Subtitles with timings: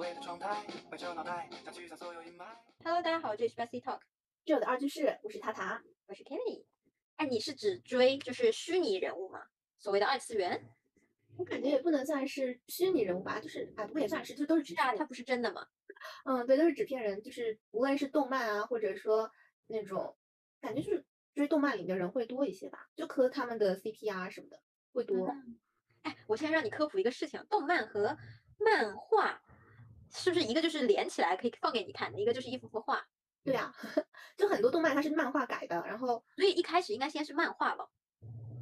[0.00, 2.46] 谓的状态，摆着脑袋，想驱散所有阴霾。
[2.82, 4.00] Hello，大家好，这里是 Bessie Talk，
[4.46, 5.82] 这的二居室，我是塔塔。
[6.06, 6.64] 我是 Kelly。
[7.16, 9.42] 哎，你是指追就是虚拟人物吗？
[9.78, 10.70] 所谓的二次元？
[11.36, 14.96] 我感觉也不能算是虚拟人物吧，就是啊，不过也算是，就都是纸片人。
[14.96, 15.66] 它不是真的吗？
[16.24, 19.30] 嗯，对，都是纸片人，就是无论是动漫啊，或者说
[19.66, 20.16] 那种，
[20.62, 21.04] 感觉就是
[21.34, 24.62] 追动漫里的人会多一些吧，就磕他们的 CP 啊什么的
[24.94, 25.28] 会多。
[25.28, 25.60] 嗯
[26.04, 28.16] 哎，我现在让你科普一个事情，动漫和
[28.56, 29.42] 漫画
[30.12, 33.06] 是不是一个就是连起来可以放给你看的，一个就是一幅幅画？
[33.42, 33.74] 对啊，
[34.36, 37.88] 就很多动漫它是漫画改的，然后所以一开始应该先是漫画吧，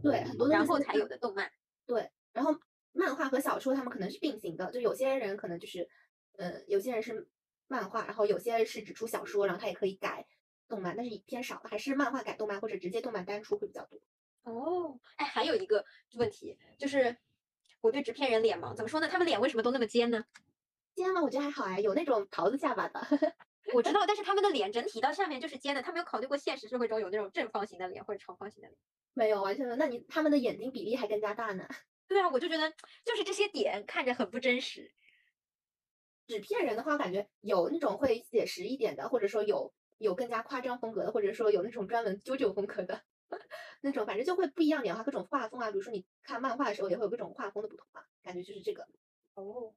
[0.02, 1.51] 对很多然后才有的动漫。
[1.84, 2.57] 对，然后
[2.93, 5.88] 漫画和小说他们可能是并行的，就有些人可能就是，
[6.37, 7.29] 呃，有些人是
[7.66, 10.27] 漫画，然后有些是只出小说，然后他也可以改
[10.69, 14.01] 动漫，但是偏少的，还是漫画改动漫或者直接动漫单出会比较多。
[14.45, 17.16] 哦，哎，还有一个问题就是
[17.80, 19.09] 我对纸片人脸盲，怎么说呢？
[19.09, 20.24] 他们脸为什么都那么尖呢？
[20.98, 21.23] 尖吗？
[21.23, 23.01] 我觉得还好哎，有那种桃子下巴的。
[23.73, 28.79] 我知道，但是他们的脸整体到下面就是尖的，他没有考虑过现实社会中有那种正方形的脸或者长方形的脸。
[29.15, 29.77] 没有，完全没有。
[29.77, 31.66] 那你他们的眼睛比例还更加大呢。
[32.09, 32.71] 对啊，我就觉得
[33.05, 34.93] 就是这些点看着很不真实。
[36.27, 43.02] 纸片人的话，感觉有那种会写实一点的，或者说有有更加夸张风格的，或者说有那种专门啾啾风格的
[43.83, 48.87] 那种，反正就会不一样点的话，各种画风啊，比如说你看漫画的时候也会有各种画风的不同嘛，感觉就是这个。
[49.35, 49.74] 哦，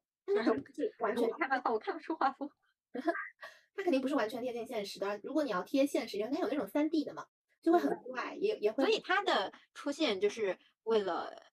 [1.00, 2.50] 完全 我看漫画我看不出画风。
[3.74, 5.20] 它肯定不是完全贴近现实的。
[5.24, 7.26] 如果你要贴现实，因为它有那种三 D 的嘛，
[7.62, 8.84] 就会很怪，也也会。
[8.84, 11.52] 所以它的出现就是为了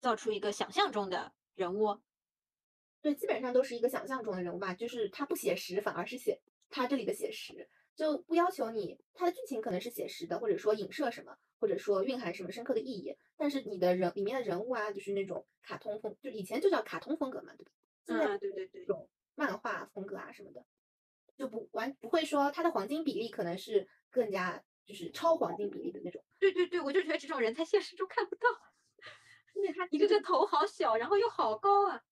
[0.00, 2.00] 造出一个想象中的人物。
[3.00, 7.68] 对，基本上都是一个想象中的人物吧，就是它不写实，反而是写它这里的写实，
[8.02, 17.70] 就不要求你它的剧情可能是写实的，或者说影射什么，或者说蕴含什么深刻的意义，但是你的人里面的人物啊，就是那种卡通风，就以前就叫卡通风格嘛，对吧？
[18.04, 18.92] 现在嗯，对对对这。
[18.92, 20.64] 种漫画风格啊什么的，
[21.36, 26.24] 就不完不会说它的黄金比例可能是更加就是超黄金比例的那种。
[26.40, 28.42] 对对对，我就觉得这种人在现实中看不到，
[29.54, 32.02] 因为他一个个头好小，然后又好高啊。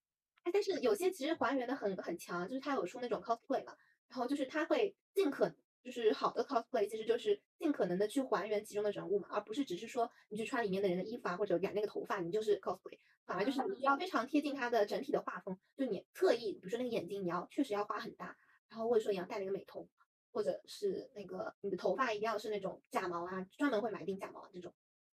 [0.45, 3.77] 哎，但是有些其实还原的很很强，就是他有出那种 cosplay 嘛，
[4.09, 5.53] 然后就是他会尽可
[5.83, 18.37] 就是好的 cosplay，其实就是尽可能的去还原其中的人物嘛，而不是只是说你去穿里面的人的衣服啊，或者染那个头发，你就是 cosplay，反而就是你要非常贴近他的整体的画风，就你特意，比如说那个眼睛，你要确实要画很大，
[18.69, 19.89] 然后或者说你要戴那个美瞳，
[20.33, 24.73] 或者是那个你的头发一定要是那种假毛啊，专门会买定假毛啊这种，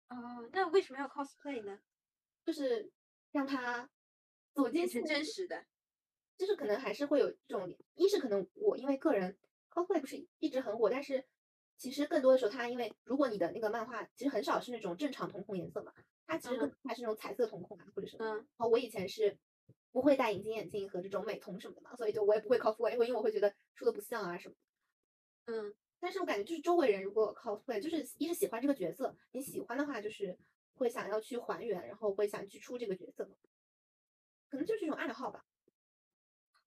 [0.08, 1.78] 哦，那为什么要 cosplay 呢？
[2.44, 2.90] 就是
[3.32, 3.88] 让他
[4.52, 5.64] 走进变成现实真实的。
[6.38, 9.38] 就是可能还是会有这种，一是可能我因为个人
[9.76, 11.22] cosplay 不是一直很火，但是
[11.76, 15.92] 其实更多的时候，它因为如果你的那个漫画其实很少是那种正常瞳孔颜色嘛，
[16.26, 18.24] 它其实更还是那种彩色瞳孔啊或者什么。
[18.24, 19.36] 嗯然后我以前是
[19.92, 24.54] 不会戴隐形眼镜和这种美瞳什么的嘛，所以就我也不会 cosplay，因为我会觉得出的不像啊什么。
[25.46, 30.38] 嗯，但是我感觉就是周围人如果 cosplay，就是一是喜欢这个角色，你喜欢的话就是
[30.74, 33.30] 会想要去还原，然后会想去出这个角色，
[34.48, 35.44] 可能就是这种爱好吧。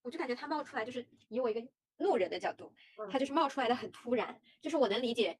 [0.02, 1.60] 我就感觉他冒出来，就是以我一个
[2.00, 2.72] 路人的角度，
[3.10, 5.38] 他嗯就是冒出来的很突然，就是我能理解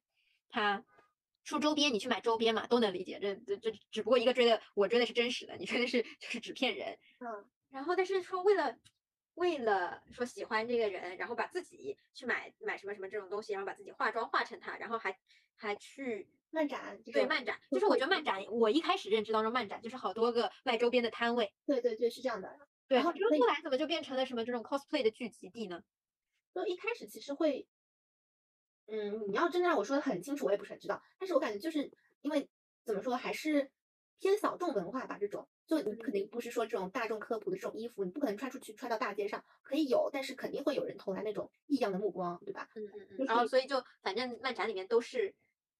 [0.49, 0.83] 他
[1.43, 3.19] 出周边，你去买周边嘛，都能理解。
[3.19, 6.97] 这这这只不过一个追的，我追的是真实的，你追的是就是纸片人。
[7.19, 8.77] 嗯，然后但是说为了
[9.33, 15.17] 为了说喜欢这个人，然后把自己去买买什么什么这种东西，然后把自己化妆化成他，然后还
[15.55, 22.59] 还去漫展对漫展，就是我觉得漫展，我一开始认知当中漫展就是好多个卖周边的摊位，对对对是这样的。
[22.87, 25.81] 对，然后后来怎么就变成了什么这种 cosplay 的聚集地呢？
[26.53, 27.67] 就一开始其实会，
[28.87, 31.01] 嗯，你要真的让我说的很清楚，我也不是很知道。
[31.19, 31.91] 但是我感觉就是
[32.21, 32.49] 因为
[32.83, 33.71] 怎么说，还是
[34.19, 35.17] 偏小众文化吧。
[35.19, 42.67] 这种就你肯定不是说这种大众科普的这种衣服，你不可能穿出去穿到大街上，可以有，但是肯定会有人投来那种异样的目光，对吧？
[42.75, 45.33] 嗯嗯嗯，然后所以就反正漫展里面都是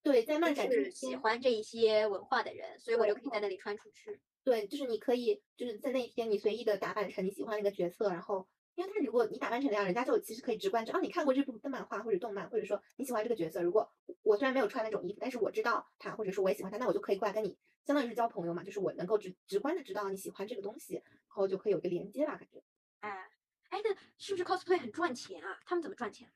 [0.04, 4.20] 对，在漫展就是喜欢这一些文化的人，所以我就可以在那里穿出去。
[4.44, 8.48] 对，就是你可以就是在那一天你随意的打扮成你喜欢的一个角色，然后
[8.82, 13.62] 因为他如果你打扮成那样，人家就其实可以直观知道，哦，你看过这部的漫画或者动漫，或者说你喜欢这个角色。
[13.62, 13.88] 如果
[14.24, 17.56] 我虽然没有穿那种衣服，但是我知道他，或者说我也喜欢他，那我就可以过来跟你
[17.86, 22.64] 相当于是交朋友嘛，就是我能够直直观的知道你喜欢这个东西，然后就可以有一个连接吧，感觉
[23.02, 23.30] 哎
[23.70, 25.60] 哎，那是不是 cosplay 很赚钱啊？
[25.66, 26.32] 他们怎么赚钱？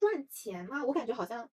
[0.00, 1.50] 赚钱吗，我感觉好像。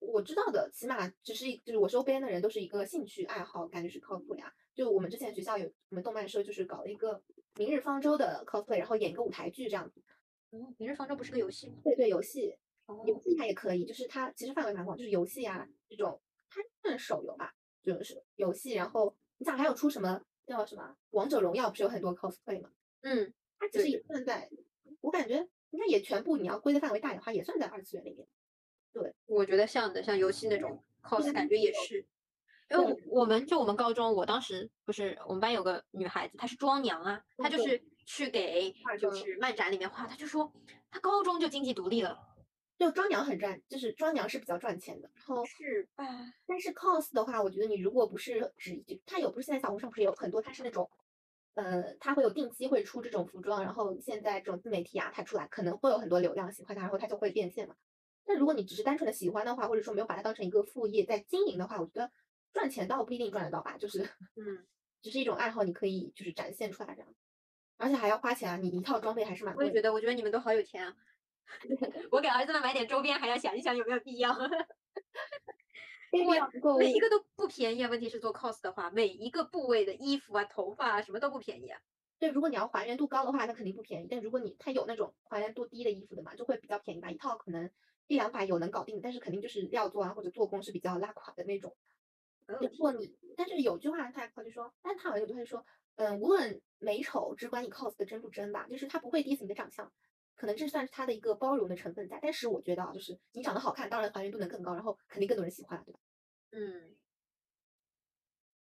[0.00, 4.52] 我知道的，起码只是一，就是我周边的人都是一个兴趣爱好，感觉是 cosplay 啊。
[4.74, 7.22] 就我们之前学校有我们动漫社，就是搞了一个
[7.56, 10.02] 明日方舟的 cosplay，然后演一个舞台剧这样子。
[10.50, 11.76] 嗯，明日方舟不是个游戏吗？
[11.84, 12.56] 对对，游戏
[12.86, 18.72] 哦游戏它也可以，就是它其实范围蛮广，就是游戏啊这种，它算手游吧，就是游戏。
[18.74, 22.70] 然后你想还有出什么叫什么王者荣耀，不是有很多 cosplay 吗？
[23.02, 24.50] 嗯，它其实也算在，
[25.00, 28.26] 我感觉应该也全部你要归的范围大的话，也算在二次元里面。
[28.92, 32.06] 对我觉得像的，像游戏那种 cos，感觉也是。
[32.70, 40.52] 因为我我们就我们高中，我当时不是我们班有个女孩子，她是妆娘啊，她就是去给就是漫展里面画，她就说
[40.90, 42.18] 她高中就经济独立了，
[42.78, 45.10] 就妆娘很赚，就是妆娘是比较赚钱的。
[45.14, 46.04] 然后，是吧？
[46.46, 50.90] 但是 cos 的话，我觉得你如果不是只，就它有不是现在小红书上不是有很多，它是那种，
[51.54, 57.74] 呃，它会有定期会出这种服装，然后现在这种自媒体啊，它出来可能会有很多流量喜欢它，然后它就会变现嘛。
[58.26, 62.10] 但如果你只是单纯的喜欢的话，或者说没有把它当成一个副业在经营的话，我觉得
[62.54, 64.02] 赚钱倒不一定赚得到吧，就是
[64.36, 64.64] 嗯，
[65.02, 67.14] 只是一种爱好，你可以就是展现出来这样，
[67.76, 69.70] 而且还要花钱啊，你一套装备还是蛮贵的。
[69.70, 70.96] 我也觉得，我觉得你们都好有钱啊。
[72.10, 74.32] 我给儿子们买点周边，还要想一想有没有必要。
[76.10, 77.90] 非必要不够每一个都不便宜啊！
[77.90, 81.80] 问题是做 cos 的话，每一个部位的衣服啊、头发啊，什么都不便宜啊。
[82.20, 84.06] 对，如果你要还原度高的话，那肯定不便宜。
[84.08, 87.68] 但如果你它有那种还原度低的衣服的嘛，就会比较便宜吧，一套可能
[88.06, 91.76] 一两百有能搞定，但是肯定就是料做啊或者做工是比较拉垮的那种。
[92.46, 95.64] 嗯如果你，但是有句话他他就说，但他好像有句话就说，
[95.96, 99.90] 嗯，无论美丑，只管你 cos 的真不真吧，就是他不会 diss 你的长相，
[100.34, 102.18] 可能这算是他的一个包容的成分在。
[102.20, 106.00] 但是我觉得啊，就是你长得好看，当然还原度能更高，然后肯定更多人喜欢，对吧？
[106.50, 106.96] 嗯，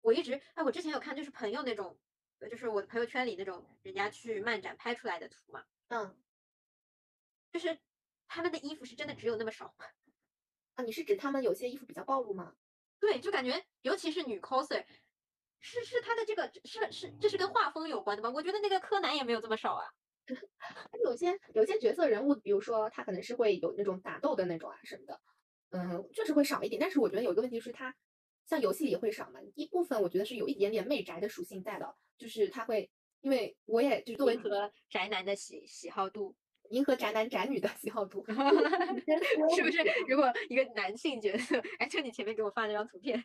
[0.00, 1.96] 我一直哎，我之前有看，就是朋友那种，
[2.40, 6.16] 呃就是我的朋友圈里那种人家去漫展拍出来的图嘛，嗯，
[7.52, 7.78] 就是
[8.26, 9.86] 他们的衣服是真的只有那么少吗？
[10.74, 12.56] 啊，你是指他们有些衣服比较暴露吗？
[13.00, 14.84] 对，就感觉尤其是女 coser，
[15.60, 18.30] 是是他的这个是是这是跟画风有关的吗？
[18.34, 19.84] 我觉得那个柯南也没有这么少啊。
[21.04, 25.20] 有些有些角色人物，比如说他可能是会有那种打斗的那种啊什么的，
[25.70, 26.78] 嗯，确实会少一点。
[26.78, 27.96] 但是我觉得有一个问题是，他
[28.44, 32.90] 像游戏里也会少嘛，一部分我觉得是有一点点媚宅的属性在的，就是他会，
[33.22, 36.36] 因为我也就是作为迎合宅男的喜喜好度，
[36.70, 38.24] 迎合宅男宅女的喜好度，
[39.54, 39.78] 是不是？
[40.08, 43.22] 如果一个男性角色，哎，就你前面给我发那张图片，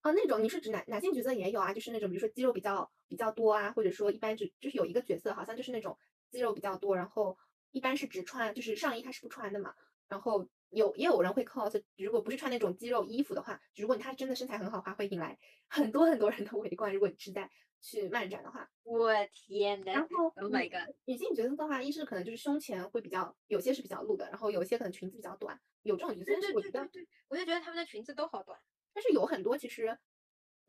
[0.00, 5.96] 啊，那种你是指男男性角色也有啊，就是那种比如说肌肉比较比较多啊，或者说一般就就是有一个角色好像就是那种
[6.30, 7.36] 肌肉比较多，然后
[7.70, 9.74] 一般是只穿就是上衣他是不穿的嘛，
[10.08, 15.38] 然后有也有人会 cos，如果不是穿那种肌肉衣服的话，如果他真的身材很好的话，会引来
[15.68, 16.92] 很多很多人的围观。
[16.92, 20.94] 如果你是在去漫展的话，我天呐然后 Oh my god！
[21.04, 28.58] 女性角色的话，一是可能就是胸前会比较有些是比较露的，然后有一些可能裙子比较短，有这种角色，对对但是我觉得对对对，我就觉得他们的裙子都好短。
[28.94, 29.98] 但是有很多其实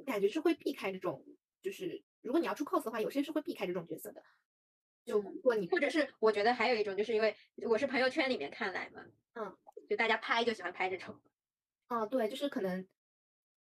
[0.06, 1.26] 感觉是会避开这种，
[1.62, 4.24] 就是如果你要出 cos 的话，有些是会避开这种角色的。
[5.06, 7.36] 就嗯如果你或者是我觉得还有一种，就是因为
[7.68, 9.04] 我是朋友圈里面看来嘛，
[9.34, 9.58] 嗯，
[9.90, 11.20] 就大家拍就喜欢拍这种，
[11.88, 12.88] 啊，对，就是可能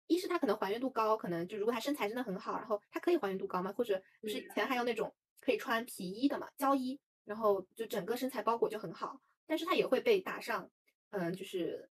[0.06, 10.70] 一是他可能还原度高，可能就如果他身材真的很好，然后他可以还原度高嘛，或者就是以嗯前还有那种可以穿皮衣的嘛，胶衣，然后就整个身材包裹就很好，但是他也会被打上，
[11.10, 11.88] 嗯，就是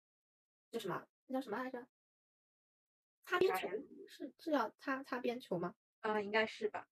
[0.72, 1.06] 叫什么？
[1.28, 1.88] 那叫什么来着？
[3.26, 3.68] 擦边球
[4.08, 5.76] 是是要擦擦边球吗？
[6.00, 6.88] 啊，应该是吧？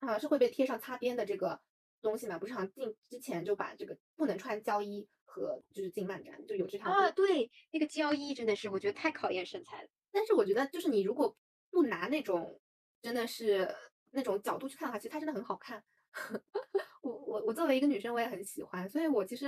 [0.00, 1.60] 啊是会被贴上擦边的这个
[2.00, 9.88] 东西嘛，不是好像进之前就把这个不能穿胶衣和就是进漫展就有这条啊，对，那个胶衣真的是我觉得太考验身材了。
[10.10, 11.36] 但是我觉得，就是你如果
[11.70, 12.60] 不拿那种
[13.02, 13.74] 真的是
[14.10, 15.84] 那种角度去看的话，其实它真的很好看。
[17.02, 19.46] 我我我作为一个女生，我也很喜欢，所以我其实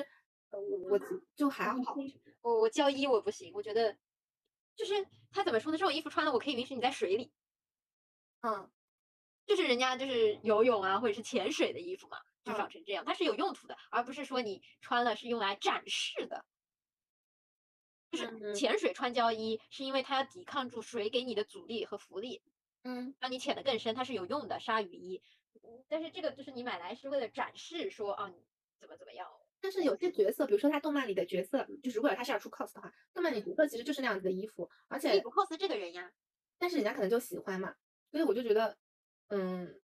[0.51, 1.97] 呃我我就就还好。
[2.43, 3.97] 我我胶衣我不行，我觉得
[4.77, 4.95] 就是
[5.33, 5.79] 他怎么说呢？
[5.79, 7.33] 这种衣服穿了，我可以允许你在水里，
[8.43, 8.71] 嗯，
[9.47, 16.45] 就是人家就是游泳啊或者是潜水的衣服嘛，就嗯长成这样，它是有用途的，而不是说你穿了是用来展示的。
[18.11, 22.43] 就是嗯潜水穿胶衣，是因为它要抵抗住水给你的阻力和浮力，
[22.83, 25.23] 嗯，让你潜得更深，它是有用的鲨鱼衣。
[25.63, 28.45] 嗯但是这个就是你买来是为了展示说啊你
[28.79, 29.29] 怎么怎么样。
[29.61, 36.11] 但是有些角色，比如说他动漫里的角色，就是如果他是要出 cos 的话，动漫里角色其实就是那样子的衣服，而且你不 cos 这个人呀？
[36.59, 37.77] 但是人家可能就喜欢嘛，
[38.11, 38.77] 所以我就觉得，
[39.29, 39.81] 嗯，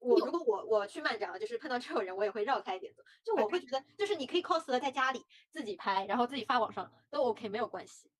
[0.00, 3.02] 我如果我我去漫展了，就是碰到这种人，我也会绕开一点走。
[3.22, 8.10] 就我会觉得，就是你可以 cos 了在家里自己拍，然后自己发网上都 OK，没有关系。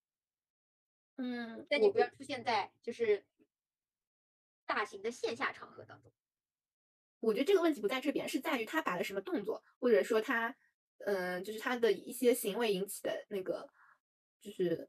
[1.16, 3.26] 嗯，但你不要出现在就是
[4.66, 6.12] 大型的线下场合当中。
[7.18, 10.56] 我觉得这个问题不在这边，是在于他摆了什么动作，或者说他，
[11.00, 13.70] 嗯、就是他的一些行为引起的那个，
[14.40, 14.88] 就是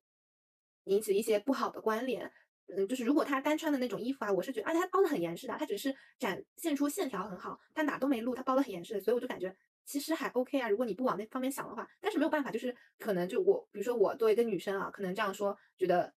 [0.86, 2.32] 引起一些不好的关联。
[2.68, 9.54] 嗯，就是如果他单穿的那种衣服啊，我是觉得，而且他包的很严实的，他只是展现出线条很好，他哪都没露，他包的很严实的，所以我就感觉
[9.86, 10.70] 其实还 OK 啊。
[10.70, 16.14] 如果你不往那方面想的话，但是没有办法，就是可能就我，比如说我作为一个女生啊，可能这样说，觉得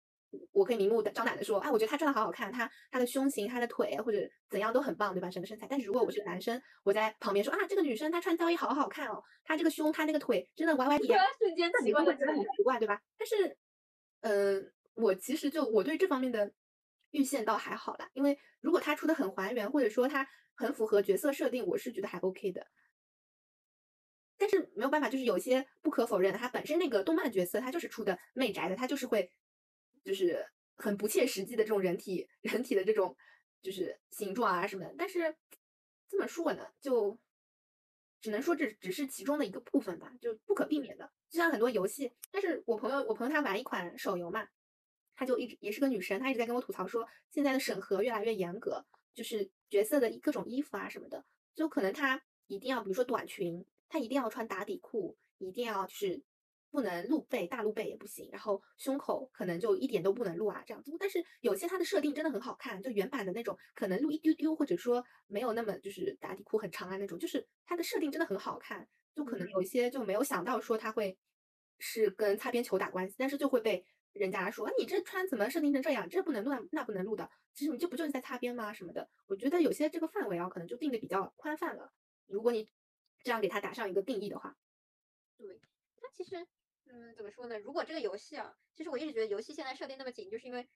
[0.52, 5.28] 我可以明目张胆的说，哎，我觉得他穿的好好看，他他的胸型、他的腿或者怎样都很棒，对吧？
[5.28, 5.66] 整个身材。
[5.68, 13.00] 但是如果我是个男生，我在旁边说啊，这个女生她穿貂衣好好看哦，她这个胸、她那个腿真的歪歪点，瞬间那你会觉得很奇怪，对吧？
[13.18, 13.56] 但是，
[14.20, 16.52] 嗯、我其实就我对这方面的
[17.10, 22.66] 预限倒还好啦，因为如果他出的很还原，或者说他很符合角色设定，我是觉得还 OK 的。
[24.36, 29.30] 但是没有办法，就是有些不可否认的，他本身那个动漫角色，他就是出的媚宅的，他就是会，
[30.04, 30.44] 就是
[30.76, 33.16] 很不切实际的这种人体人体的这种
[33.62, 34.94] 就是形状啊什么的。
[34.98, 35.36] 但是
[36.08, 37.16] 这么说呢，就
[38.20, 41.12] 只能说这只是其中的一个部分吧，就不可避免的。
[41.30, 44.48] 就像很多游戏，但是我朋友我朋友他玩一款手游嘛，
[45.14, 56.23] 他就一直也是个女生，她一直在跟我吐槽说，现在的审核越来越严格，就是角色的各种衣服啊什么的，就可能她一定要，比如说短裙，她一定要穿打底裤，一定要就是
[56.71, 60.94] 不能露背，大露背也不行，然后胸口可能就一点都不能露啊这样子。
[60.99, 71.16] 但是有些它的设定真的很好看，就原版的那种可能露一丢丢，或者说没有那么就是打底裤很长啊那种，就是它的设定真的很好看，就可能有一些就没有想到说它会
[71.78, 76.09] 是跟擦边球打关系，但是就会被人家说，啊你这穿怎么设定成这样？
[76.09, 77.28] 这不能录啊，那不能录的。
[77.52, 78.73] 其实你这不就是在擦边吗？
[78.73, 79.11] 什么的？
[79.26, 81.92] 我觉得有些这个范围啊，可能就定的比较宽泛了。
[82.26, 82.68] 如果你
[83.23, 84.56] 这样给它打上一个定义的话，
[85.37, 85.61] 对，
[85.97, 86.47] 它其实，
[86.87, 87.59] 嗯，怎么说呢？
[87.59, 90.68] 如果这个游戏啊，其实我一直觉得游戏现在设定那么紧，就是因为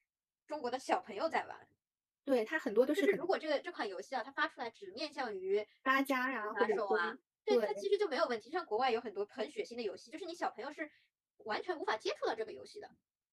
[0.47, 1.69] 中国的小朋友在玩。
[2.25, 8.51] 对它很多都就是是如果这个这款游戏啊，它发出来只面向于八家呀、或打者说手啊，对它其实就没有问题。
[8.51, 10.91] 像国外有很多很血腥的游戏，就是你小朋友是
[11.45, 12.91] 完全无法接触到这个游戏的。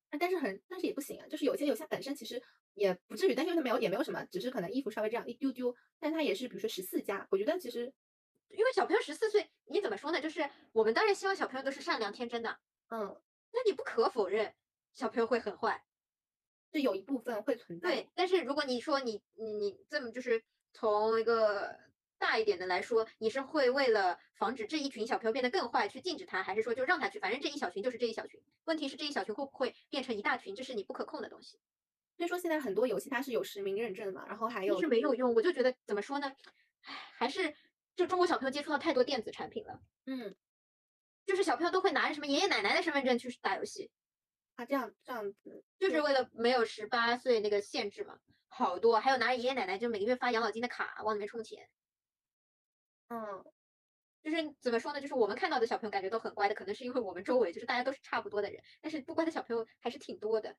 [0.09, 2.41] 啊但是很，但是也不行啊，就是有些有些本身其实
[2.73, 7.93] 也不至于，但是它没有也没有什么，只是可能衣服稍微这样一丢丢，但它也是比如说十四加，我觉得其实
[8.49, 10.21] 因为小朋友十四岁，你怎么说呢？
[10.21, 12.59] 就是我们当然希望小朋友都是善良天真的，
[12.89, 13.21] 嗯，
[13.51, 14.53] 那你不可否认
[14.93, 15.83] 小朋友会很坏。
[16.73, 17.89] 是有一部分会存在。
[17.89, 20.43] 对，但是如果你说你你你这么就是
[20.73, 21.79] 从一个
[22.25, 27.19] 大一点的来说，你是会为了防止这一群小朋友变得更坏去禁止他，还是说就让他去？
[27.19, 28.41] 反正这一小群就是这一小群。
[28.63, 31.59] 问题是这一小群会不会变成一大群，这是你不可控的东西，
[32.17, 35.35] 所以说现在很多游戏它是有实名认证的嘛，然后还有就是没有用。
[35.35, 36.35] 我就觉得怎么说呢，
[36.81, 37.53] 唉，还是
[37.95, 40.35] 就中国小朋友接触到太多电子产品了，嗯，
[41.27, 43.91] 就是小朋友都会拿着什么爷爷奶奶的身份证去打游戏，
[44.55, 48.17] 啊这样这样子，就是为了没有十八岁那个限制嘛。
[48.47, 51.69] 好多，还有拿着爷爷奶奶就每个月发养老金的卡往里面充钱。
[53.09, 53.45] 嗯，
[54.23, 54.99] 就是怎么说呢？
[55.01, 60.55] 就是我们看到的小朋友感觉都很乖的，可能是因为我们周围就是大家都是差不多的人，但是不乖的小朋友还是挺多的，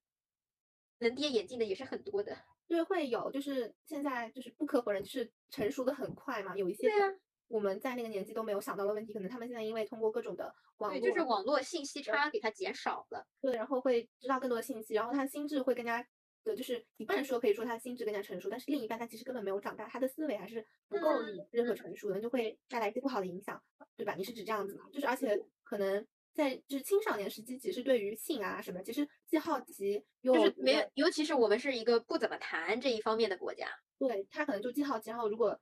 [0.98, 2.36] 能跌眼镜的也是很多的。
[2.68, 7.12] 对，会有，就是现在就是不可否认，就是成熟的很快嘛，有一些对啊
[7.48, 13.24] 我们在那个年纪都没有想到的问题，可能他们现在因为通过各种的网对，络，就是网络信息差给他减少了。
[13.40, 16.04] 对，然后会知道更多的信息，然后他心智会更加
[16.50, 23.62] 的，就是一半说可以说他心智更加成熟，但是另一半他其实根本没有长大，他的思维还是不够嗯理智和成熟的，就会带来一些不好的影响，
[23.96, 24.14] 对吧？
[24.16, 24.84] 你是指这样子吗？
[24.92, 35.58] 就是而且可能在就是青少年时期，其实对于性啊什么，其实既好奇又就是，没有尤其是我们是一个不怎么谈这一方面的国家，对他可能就既好奇，然后如果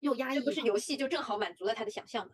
[0.00, 2.32] 又压抑，这不是游戏就正好满足了他的想象嘛？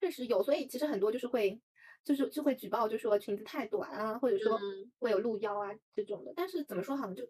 [0.00, 1.58] 确实有，所以其实很多就是会，
[2.04, 6.32] 就是就会举报，就说裙子太短啊，或者说嗯会有露腰啊这种的。
[6.36, 7.24] 但是怎么说，好呢就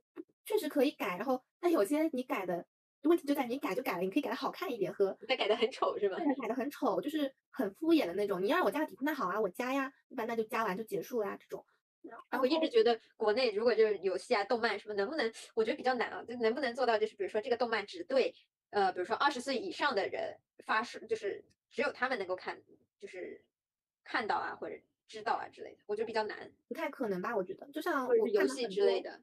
[0.45, 2.67] 确实可以改，然后但有些你改的
[3.05, 6.17] 问题就在你改就改了，你可以改的好看一点和再改的很丑是吧？
[6.17, 8.43] 对改的很丑，就是很敷衍的那种。
[8.43, 11.65] 你要让我加个底裤，那好啊，我加呀，一般那就加完就结束了呀这种。
[12.03, 18.35] 然后我一直觉得国内如果就是游戏啊、动漫什么，能不能我觉得比较难啊，就能不能做到就是比如说这个动漫只对
[18.71, 22.61] 呃，比如说二十岁以上的人发售，就是只有他们能够看，
[22.99, 23.43] 就是
[24.05, 24.77] 看到啊或者
[25.09, 27.35] 知道啊之类的，我觉得比较难，不太可能吧？
[27.35, 29.21] 我觉得，就像我是游戏之类的。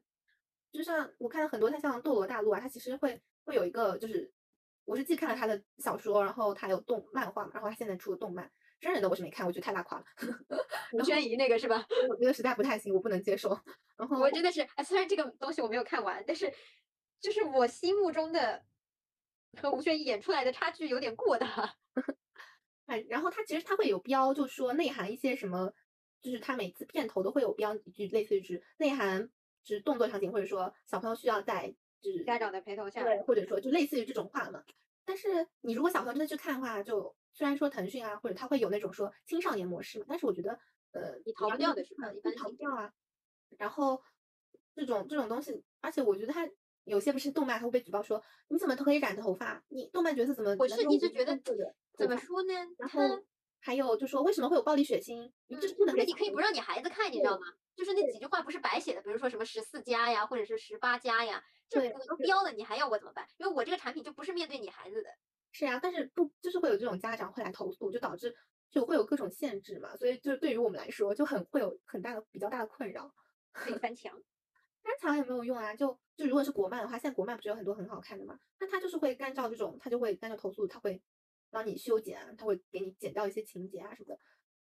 [0.72, 4.32] 就像我看了很多，它像《斗罗大陆》啊，它其实会会有一个，就是
[4.84, 10.04] 我是既看了他的小说，然后他有动漫画嘛，然后他现在出了动漫，真人的我是没看，我觉得太拉垮了，
[10.92, 11.86] 吴宣仪那个是吧？
[12.08, 13.50] 我觉得实在不太行，我不能接受。
[13.98, 16.50] 然后我真的是，啊，虽然这个东西我没有看完，但是
[17.20, 18.64] 就是我心目中的
[19.60, 21.76] 和吴宣仪演出来的差距有点过大。
[22.86, 25.72] 哎，然后它其实它会有标，就说内含一些什么，
[26.20, 29.30] 就是它每次片头都会有标一句，类似于是内涵
[29.62, 34.62] 就是动作场景，或者说小朋友需要在就是家长的陪同下，对，或者说就类似于这种话嘛。
[35.04, 40.58] 但是你如果小朋友真的去看的话，就虽然说腾讯啊，或者它会有那种说青少年模式嘛，但是我觉得
[40.92, 42.92] 呃，你逃不掉的是吧一般逃不掉啊。
[43.58, 44.02] 然后
[44.74, 46.48] 这种这种东西，而且我觉得他
[46.84, 51.38] 有些不是动漫还会被举报说你怎么都可以染头发，你动漫角色怎么我是一直觉得
[51.96, 52.52] 怎么说呢？
[52.78, 53.22] 然他后
[53.60, 55.30] 还有就说为什么会有暴力血腥？
[55.46, 57.46] 你这是不能就是你可以不让你孩子看，你知道吗？
[57.76, 63.26] 就是那几句话不是白写的，比如说什么十四加呀，或者是十八加呀，这对都标了，你还要我怎么办？
[63.38, 65.08] 因为我这个产品就不是面对你孩子的。
[65.52, 68.34] 是呀，但是不就是会有这种家长会来投诉，就导致
[68.70, 73.14] 就会有各种限制嘛，所以就对于我们来说就很会有很大的比较大的困扰。
[73.52, 74.18] 可以翻墙。
[74.82, 81.00] 翻墙也没有用啊，就就如果是国漫的话，现在国漫不是有很多很好看的嘛，那他就是会按照这种，他就会按照投诉，他会
[81.50, 84.18] 帮你修剪啊，他会给你剪掉一些情节啊什么的。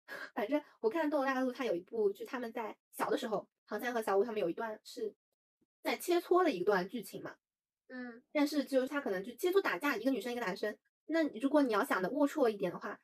[0.35, 5.15] 反正我看《斗罗大陆》，它有一部就是他们在小的时候，唐三和小五他们有一段是
[5.83, 7.37] 在切磋的一段剧情嘛，
[7.89, 13.01] 嗯，但是就是他可能就切磋打架，一个女生一个男生，那如果你要想的龌龊一点的话，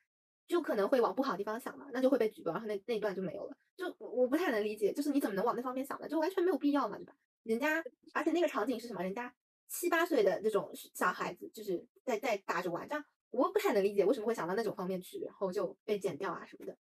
[0.46, 3.56] 就可能会往不好的地方想嘛，那就会被举报，然后那那一段就没有了。
[3.76, 6.08] 就我我不太能理解，就是你怎么能往那方面想呢？
[6.08, 7.14] 就完全没有必要嘛，对吧？
[7.42, 7.82] 人家
[8.14, 9.02] 而且那个场景是什么？
[9.02, 9.34] 人家
[9.68, 16.76] 七八岁的这种小孩子，就是在在打着玩，这样我不太能理解为什么会想到那种方面去，然后就被剪掉啊什么的。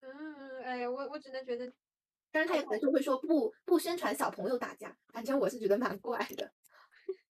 [0.00, 1.66] 嗯，哎呀，我我只能觉得，
[2.30, 6.52] 当然他也可能就会说不不宣传小朋友打架，反正我是觉得蛮怪的。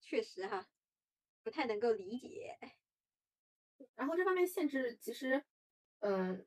[0.00, 0.66] 确实哈，
[1.42, 2.58] 不太能够理解。
[3.94, 5.42] 然后这方面限制其实，
[6.00, 6.46] 嗯，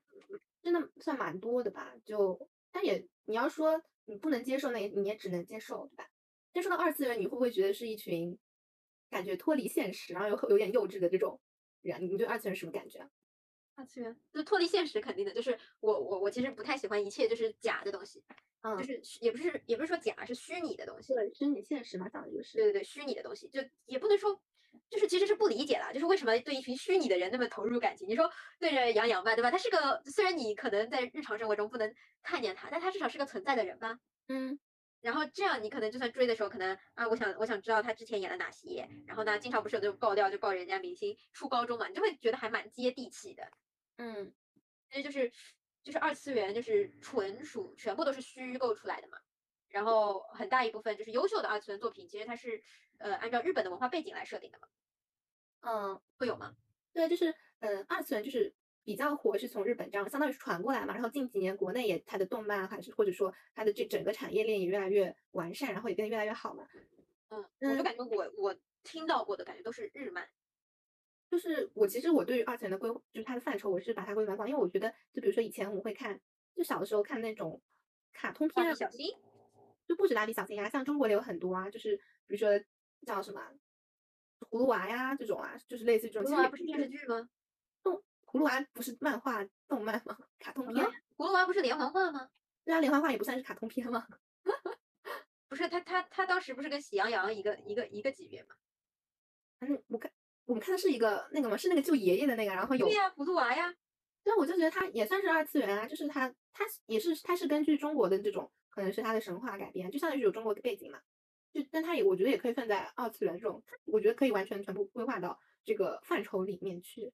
[0.61, 1.95] 真的算蛮多的吧。
[2.03, 6.09] 就但也你要说你不能接受，那也你也只能接受，对吧？
[6.53, 8.37] 接受到二次元，你会不会觉得是一群
[9.09, 11.39] 感觉脱离现实，然后有有点幼稚的这种
[11.81, 12.01] 人？
[12.09, 13.09] 你对二次元什么感觉啊？
[13.75, 15.33] 二次元就脱离现实，肯定的。
[15.33, 18.23] 就是我我我其实不太喜欢一切就是假的东西，
[18.61, 21.13] 嗯，就是也不是也不是说假，是虚拟的东西。
[21.13, 22.57] 对虚拟现实嘛，讲的就是。
[22.57, 24.39] 对对对，虚拟的东西，就也不能说，
[24.89, 28.07] 就是其实是不理解啦，就是为什么对一群虚拟的人那么投入感情？
[28.07, 29.49] 你说对着杨洋吧，对吧？
[29.49, 33.97] 他是个虽然你可能在日常生活中不能看见他，但他至少是个存在的人吧。
[34.27, 34.59] 嗯，
[35.01, 43.49] 然后这样你可能就算追的时候，可能啊，我想我想知道他之前演了哪些，然后呢，经常不是有那种爆料就爆人家明星初高中嘛，你就会觉得还蛮接地气的。
[43.97, 44.33] 嗯，
[44.89, 45.31] 其实就是
[45.83, 49.17] 就是二次元，就是纯属全部都是虚构出来的嘛。
[49.71, 52.61] 然后很大一部分就是优秀的二次元作品，其实它是
[52.97, 54.67] 呃按照日本的文化背景来设定的嘛。
[55.61, 56.55] 嗯，会有吗？
[56.93, 60.93] 对，就是呃，二次元就是比较火，是从日本这样相当于是传过来嘛。
[60.93, 66.67] 然后近几年国内也它的动漫还是或者说它的这整个产业链也越来越完善，然后也变得越来越好嘛。
[67.29, 70.27] 嗯，我就感觉我我听到过的感觉都是日漫。
[71.29, 76.19] 就是我其实我对于二次元的规，就是它的范畴，我是把它归为蛮广，因为我觉得，就比如说以前我们会看，
[76.53, 77.61] 就小的时候看那种
[78.11, 79.15] 卡通片啊，小新，
[79.91, 82.47] 就不止蜡笔小新啊，像中国的有很多啊，就是比如说
[83.05, 83.41] 叫什么
[84.49, 86.31] 葫芦娃呀这种啊，就是类似这种。
[86.31, 87.27] 葫芦娃不是电视剧吗？
[87.83, 90.17] 动葫芦娃不是漫画动漫吗？
[90.39, 90.85] 卡通片。
[91.17, 92.29] 葫芦娃不是连环画吗？
[92.63, 94.07] 对啊，连环画也不算是卡通片吗？
[95.49, 98.55] 不是，他他他当时不是跟喜羊羊一个一个一个级别吗？
[99.59, 100.09] 嗯，我看。
[100.45, 101.57] 我们看的是一个那个吗？
[101.57, 103.73] 是那个救爷爷的那个，然后有对呀，葫芦娃呀。
[104.23, 110.99] 对，我就觉得他也算是二次元啊，就是他他也是他是根据中国的这种可能是它的神话改编，就相当于是有中国的背景嘛。
[111.53, 117.13] 就但它也我觉得也可以算在二次元这种，我觉得可以完全全部规划到这个范畴里面去。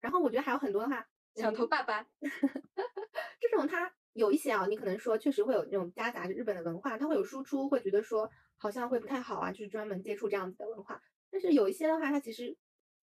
[0.00, 2.06] 然后我觉得还有很多的话，小头爸爸
[3.40, 11.00] 这种它有一些啊，你可能说确实会有那种夹杂着日本的文化，它会有输出，会觉得说好像会不太好啊，就是专门接触这样子的文化。
[11.30, 12.56] 但是有一些的话，它其实，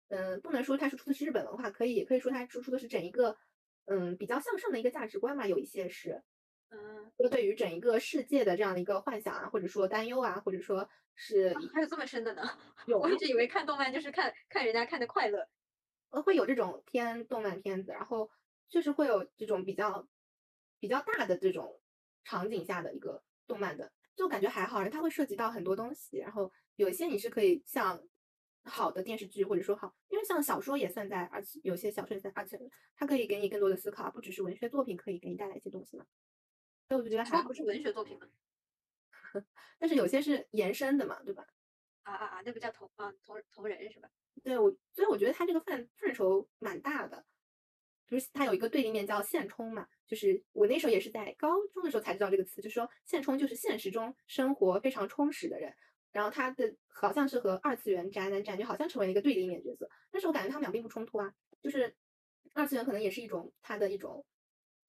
[0.10, 3.38] 嗯，不能说它输出的是日本文化，可以也可以说它输出的是整一个，
[3.86, 5.48] 嗯，比较向上的一个价值观嘛。
[5.48, 6.24] 有一些是，
[6.72, 12.44] 嗯，就对于整一个世界的这样的一个幻想啊，或者说担忧啊，或者说是还有这么深的呢？
[12.88, 15.48] 有，我一直以为看动漫就是看看人家看的快乐，
[16.10, 18.30] 呃，会有这种偏动漫片子，然后
[18.70, 20.08] 确实会有这种比较
[20.80, 21.82] 比较大的这种
[22.24, 28.02] 场景下的一个动漫的，就感觉还好，它会涉及到很多东西，然后有一些你是可以像。
[28.64, 36.06] 好的电视剧或者说好，因为像小说也算在而且，有些小说也在二次元，它可以给你更多的思考，不只是文学作品可以给你带来一些东西嘛。
[36.92, 38.28] 所以我就觉得还不是文学作品嘛，
[39.80, 41.48] 但是有些是延伸的嘛，对吧？
[42.04, 44.10] 啊啊啊，那不叫同啊同同人是吧？
[44.44, 47.26] 对，我所以我觉得他这个范范畴蛮大的，
[48.06, 55.74] 就是它有一个对立面叫现充嘛，就是我那时候也是在高中的时候才知道这个词，就是说现充就是现实中生活非常充实的人。
[56.12, 61.34] 然后他的好像是和二次元宅男宅女好像成为了一个对立面角色，但是我感觉他们俩并不冲突啊。
[61.62, 61.96] 就是
[62.54, 64.26] 二次元可能也是一种他的一种，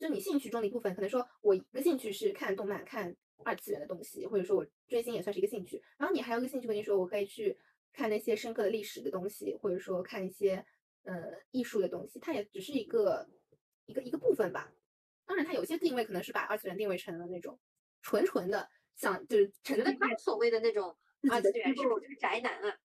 [0.02, 0.92] 就你兴趣中的一部分。
[0.94, 5.80] 可能说我一个兴趣是看动漫、看二次元的东西，或者说我追星也算是一个兴趣。
[5.96, 7.56] 然后你还有一个兴趣，跟你说我可以去
[7.92, 10.66] 看那些深刻的历史的东西，或者说看一些
[11.04, 13.28] 呃艺术的东西，它也只是一个
[13.86, 14.72] 一个一个部分吧。
[15.24, 17.58] 当然，它有些定位可能是把二次元定位成了那种
[18.02, 20.96] 纯纯的，像就是觉得他所谓的那种。
[21.30, 22.76] 二次元是不是就是宅男啊？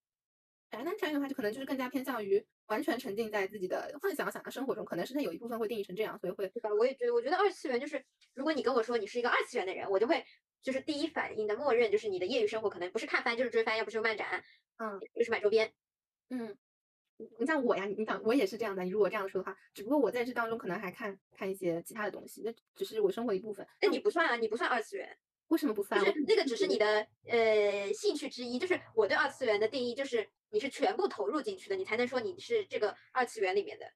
[0.69, 6.69] 宅男宅女的话，就可能就是更加偏向于完全沉浸在自己的幻想、想象生活中，可能是他有一部分会定义成这样，所以会对吧？
[6.73, 8.03] 我也觉得，我觉得二次元就是，
[8.34, 10.25] 如果你跟我说你是一个二次元的人，我就会
[10.62, 14.43] 就是第一反应的默认就是你的业余生活可能不是看番就是追番，要不就是漫展，
[14.77, 15.71] 嗯，就是买周边。
[16.30, 16.58] 嗯，
[17.39, 18.84] 你像我呀，你想我也是这样的。
[18.84, 23.65] 你如果这样说的话，只不过我在这当中可能还看看一些其他的东西，那只是我生活一部分。
[23.82, 25.17] 那你不算啊，你不算二次元，
[25.50, 26.04] 为什么不算？
[26.04, 28.60] 就是那个只是你的呃兴趣之一。
[28.60, 33.92] 就是我对二次元的定义就是你是全部投入进去的，你才能说你是这个二次元里面的。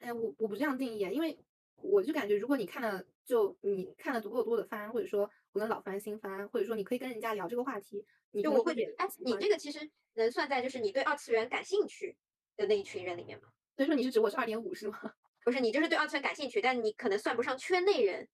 [0.00, 1.38] 哎，我我不这样定义啊，因为
[1.76, 12.16] 我就感觉如果你看了，就你看了足够多的番，或者说无论老番新番，或者说你可以跟人家聊这个话题，你就我会觉得，哎，你这个其实能算在就是你对二次元感兴趣
[12.56, 13.48] 的那一群人里面吗？
[13.76, 15.14] 所以说你是指我是二点五是吗？
[15.44, 18.28] 不是，你就是对二次元感兴趣，但你可能算不上圈内人。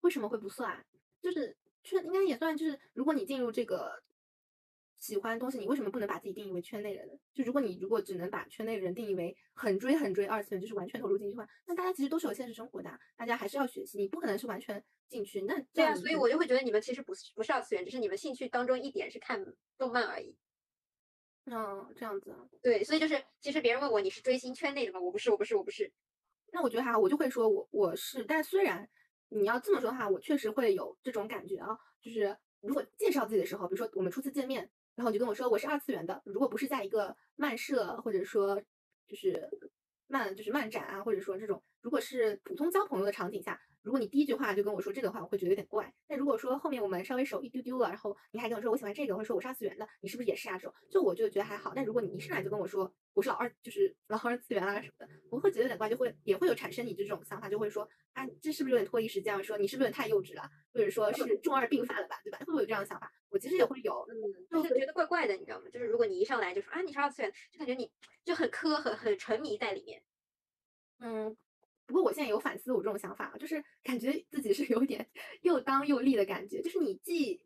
[0.00, 0.84] 为什么会不算？
[1.24, 4.02] 就是圈应该也算，就是如果你进入这个
[4.98, 7.14] 喜欢东西，你为什么不能把自己定义为圈内人呢？
[7.32, 15.40] 就如果你如果只能把圈内人定义为很追很追二次元，就是完全投入进去的话，那大家其实都是有现实生活的啊，大家还是要学习，你不可能是完全进去。
[15.42, 19.44] 那对啊，所以我就会觉得你们其实不是不是二次元，只是你们兴趣当中一点是看
[19.78, 20.36] 动漫而已。
[21.46, 25.00] 嗯这样子啊，对，所以就是其实别人问我你是追星圈内的吗？
[25.00, 25.92] 我不是，我不是，我不是。
[26.52, 28.88] 那我觉得还好，我就会说我我是，但虽然
[29.34, 38.62] 你要这么说的话，我确实会有这种感觉啊，就是如果介绍自己的时候，比如说我们初次见面，然后你就跟我说我是二次元的，如果不是在一个漫社或者说
[39.06, 39.50] 就是
[40.06, 45.92] 漫就是漫展啊，或者说这种如果是普通交朋友的场景下，如果你第一句话就跟我说这个的话，我会觉得有点怪。
[46.08, 50.56] 但如果说后面我们稍微熟一丢丢了，然后你还跟我说我喜欢这个，或者说我是二次元的，你是不是也是啊？
[50.56, 51.72] 这种就我就觉得还好。
[51.76, 59.44] 但如果你一上来就跟我说我是老二，就是老二次元啊什么的，我会觉得有点怪，就会也会有产生你这种想法，就会说啊，这是不是有点脱离实践？
[59.44, 62.38] 说你是不是有点太幼稚了，或者说是中二病犯了吧，对吧？
[62.38, 63.12] 会不会有这样的想法？
[63.28, 64.16] 我其实也会有，嗯，
[64.50, 65.66] 就是觉得怪怪的，你知道吗？
[65.70, 67.90] 就是如果你一上来就说啊你是二次元，就感觉你
[68.24, 70.02] 就很磕很很沉迷在里面。
[71.00, 71.36] 嗯。
[71.86, 75.06] 不过我现在有反思我这种想法，就是感觉自己是有点
[75.42, 77.40] 又当又立的感觉，就是你既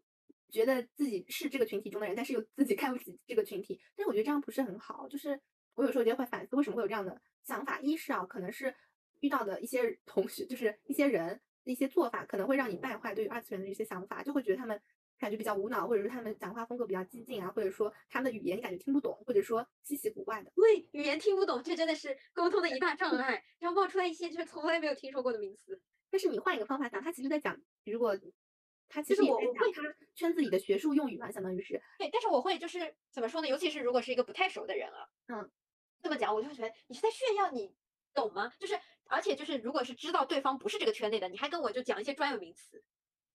[0.48, 5.08] 觉得自己是这个群体中的人，但是又自己看不起这个群体，但是我觉得这样不是很好。
[5.08, 5.40] 就是
[5.74, 8.74] 我有时候也会反思为什么会有这样的想法，一是啊，可能是
[9.20, 14.80] 遇到的一些同学，就是一些人一些做法，可能会让你败坏对于二次元的一些想法，就会觉得他们
[15.18, 20.52] 感觉比较无脑，或者是他们讲话风格比较激进啊，或者说他们的语言你感觉听不懂，或者说稀奇古怪的。
[20.54, 25.80] 对，语言听不懂，这真的是沟通的一大障碍，然后冒出来一些就是从来没有听说过的名词。
[26.10, 28.16] 但是你换一个方法讲，他其实在讲，如果
[28.88, 29.82] 他其实我我会他
[30.14, 33.48] 圈子里的学术用语嘛，相当于是，对，但是我会就是怎么说呢？
[33.48, 35.50] 尤其是如果是一个不太熟的人啊，嗯，
[36.00, 37.74] 这么讲我就会觉得你是在炫耀，你
[38.14, 38.50] 懂吗？
[38.58, 42.82] 就是而且就是如果是知道对方不是这个圈内的，你还跟我就讲一些专有名词，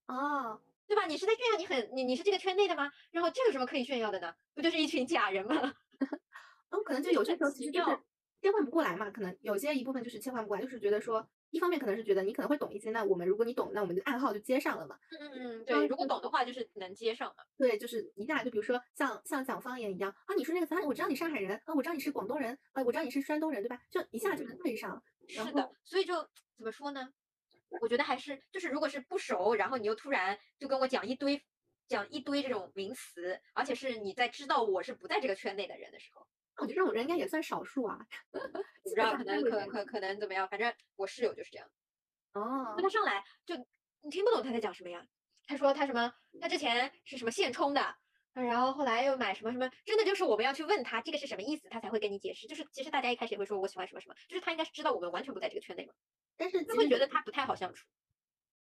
[0.07, 1.05] 哦，对吧？
[1.05, 2.91] 你是在炫耀你很你你是这个圈内的吗？
[3.11, 4.33] 然后这有什么可以炫耀的呢？
[4.53, 5.73] 不就是一群假人吗？
[6.69, 7.99] 嗯，可能就有些时候其实就是
[8.41, 14.97] 切换不过来嘛，可能有些一部分就是切换不过来，就是觉得说，一方面可能是觉得你可能会懂一些，那我们如果你懂，那我们的暗号就接上了嘛。
[15.11, 17.43] 嗯嗯嗯，对，如果懂的话就是能接上嘛。
[17.57, 23.79] 对，就是一下就比如说像像讲方言一样啊，你说那个词，啊我知道你上海人啊，我知道你是广东人啊，我知道你是山东人，对吧？
[23.89, 25.01] 就一下就能对上。
[25.29, 26.15] 然是的，所以就
[26.57, 27.13] 怎么说呢？
[27.81, 31.43] 我觉得还是就是，如果是不熟，然后你又突然就跟我讲一堆
[31.87, 37.99] 讲一堆这种名词，而且是你在知道我是不在这个圈内的人的时候，我觉得这种人应该也算少数啊。
[38.31, 41.67] 不知道可能可可可能怎么样，反正我室友就是这样。
[42.33, 43.55] 哦那他上来就
[44.01, 45.05] 你听不懂他在讲什么呀？
[45.45, 46.13] 他说他什么？
[46.41, 47.95] 他之前是什么现充的，
[48.33, 49.69] 然后后来又买什么什么？
[49.85, 52.47] 真的就是我们要去问他这个是什么意思，他才会跟你解释。
[52.47, 55.93] 就是其实大家一开始也会说我喜欢什么什么，就是他应该是知道我们完全不在这个圈内嘛，
[56.37, 57.85] 但是你会觉得他不太好相处。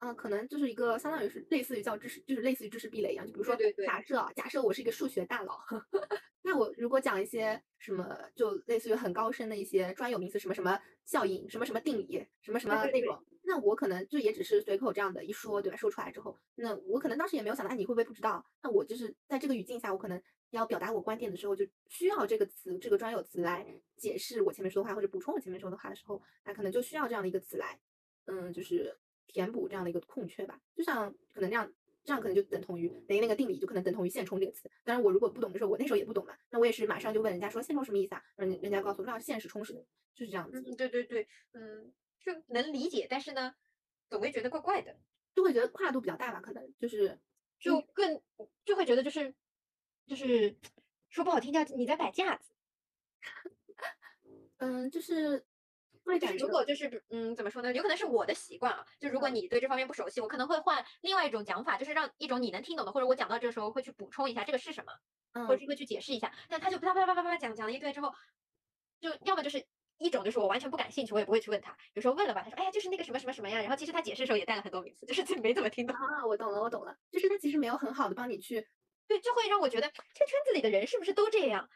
[0.00, 3.26] 嗯，可能就是一个相当于是类似于叫知识，就是类似于知识壁垒一样。
[3.26, 5.60] 就比如说，对对假设啊，假设我是一个数学大佬，
[6.42, 15.76] 那我如果讲一些什么，就类似于很高深的一些专有名词，什么什么效应，什么什么定理，什么什么那种，那我可能就也只是随口这样的一说，对吧？
[15.76, 18.42] 说出来之后，那我可能当时也没有想到，哎，你会不会不知道？
[18.62, 23.66] 那我就是在这个语境下，我可能要表达我观点的时候，就需要这个词，这个专有词来
[23.98, 27.78] 解释我前面说的话，或者补充我前面说的话的时候，那可能就需要这样的一个词来，
[28.24, 28.96] 嗯，就是
[29.30, 30.60] 填补这样的一个空缺吧。
[30.74, 31.72] 就像可能这样，
[32.04, 34.70] 这样可能就等同于等于那个定理，就可能等同于现充这个词。
[34.84, 38.22] 当然，我如果不懂的时候，我那时候也不懂嘛，那我也是马上就问人家说现充什么意思啊？
[38.36, 39.80] 人人家告诉我说啊现实充实的，
[40.14, 43.54] 就是这样子，嗯，对对对，嗯，就能理解，但是呢，
[44.08, 44.98] 总会觉得怪怪的，
[45.34, 47.18] 就会觉得跨度比较大吧，可能就是
[47.58, 48.20] 就更
[48.64, 49.34] 就会觉得就是
[50.06, 50.56] 就是
[51.08, 52.52] 说不好听叫你在摆架子。
[54.58, 55.44] 嗯，就是
[56.04, 57.72] 就是会感觉如果就是嗯怎么说呢？
[57.72, 58.84] 有可能是我的习惯啊。
[58.98, 64.92] 就如果嗯你对这方面不熟悉，我可能会换另外一种讲法，就是让一种你能听懂的，或者我讲到这个时候会去补充一下这个是什么，
[65.32, 66.32] 嗯或者是会去解释一下。
[66.48, 68.12] 但他就啪啪啪啪啪啪讲讲了一堆之后，
[69.00, 69.66] 就要么就是。
[70.02, 71.76] 一种就是我完全不感兴趣，我也不会去问他。
[71.92, 75.94] 有时候问了吧，他说：“哎呀，就是那个什么什么什么呀。”然后其实他解释的时候也带了很多名词，就是自己没怎么听懂。
[75.94, 78.66] 啊，我懂了，我懂了，就是他其实没有很好的帮你去，
[79.06, 81.68] 对，就会让我觉得这圈子里的人是不是都这样？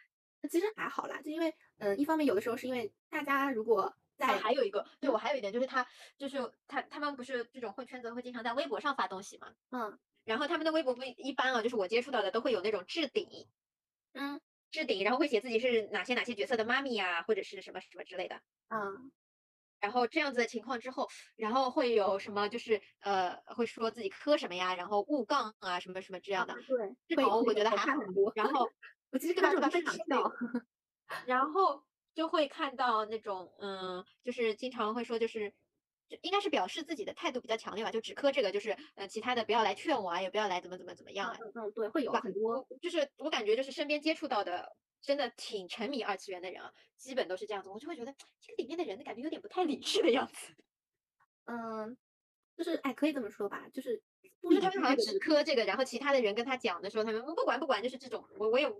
[0.50, 13.28] 其实还好啦，就因为嗯，一方面有的时候是因为大家如果在啊，还有一个，对我还有一点就是他，就是他他们不是这种混圈子会经常在微博上发东西嘛，嗯然后他们的微博不一般啊，就是我接触到的都会有那种置顶，
[14.12, 18.40] 嗯置顶，然后会写自己是哪些哪些角色的妈咪呀，或者是什么什么之类的。
[18.68, 19.12] 嗯
[19.80, 26.54] 然后这样子的情况之后，然后会有什么就是呃，会说自己磕什么呀，然后误杠啊什么什么这样的。
[26.54, 28.66] 对，这会种我觉得会还好很多，然后
[29.10, 29.50] 我其实对吧？
[29.50, 29.68] 对吧？
[29.68, 30.32] 看这种非常笑，
[31.26, 35.52] 然后就会看到那种，嗯，就是经常会说，就是
[36.08, 50.54] 就应该是表示自己的态度比较强烈吧，就只磕这个，就是呃，其他的不要来劝我啊，也不要来怎么怎么怎么样啊，嗯嗯，对，会有吧很多，就是我感觉就是身边接触到的，真的挺沉迷二次元的人啊，基本都是这样子，我就会觉得这个里面的人的感觉有点不太理智的样子，
[51.46, 51.96] 嗯，
[52.56, 54.00] 就是哎，可以这么说吧，就是
[54.40, 58.70] 不就是他们好像只磕这个，然后其他的人跟他讲的时候，他们不管不管，就是这种，我我也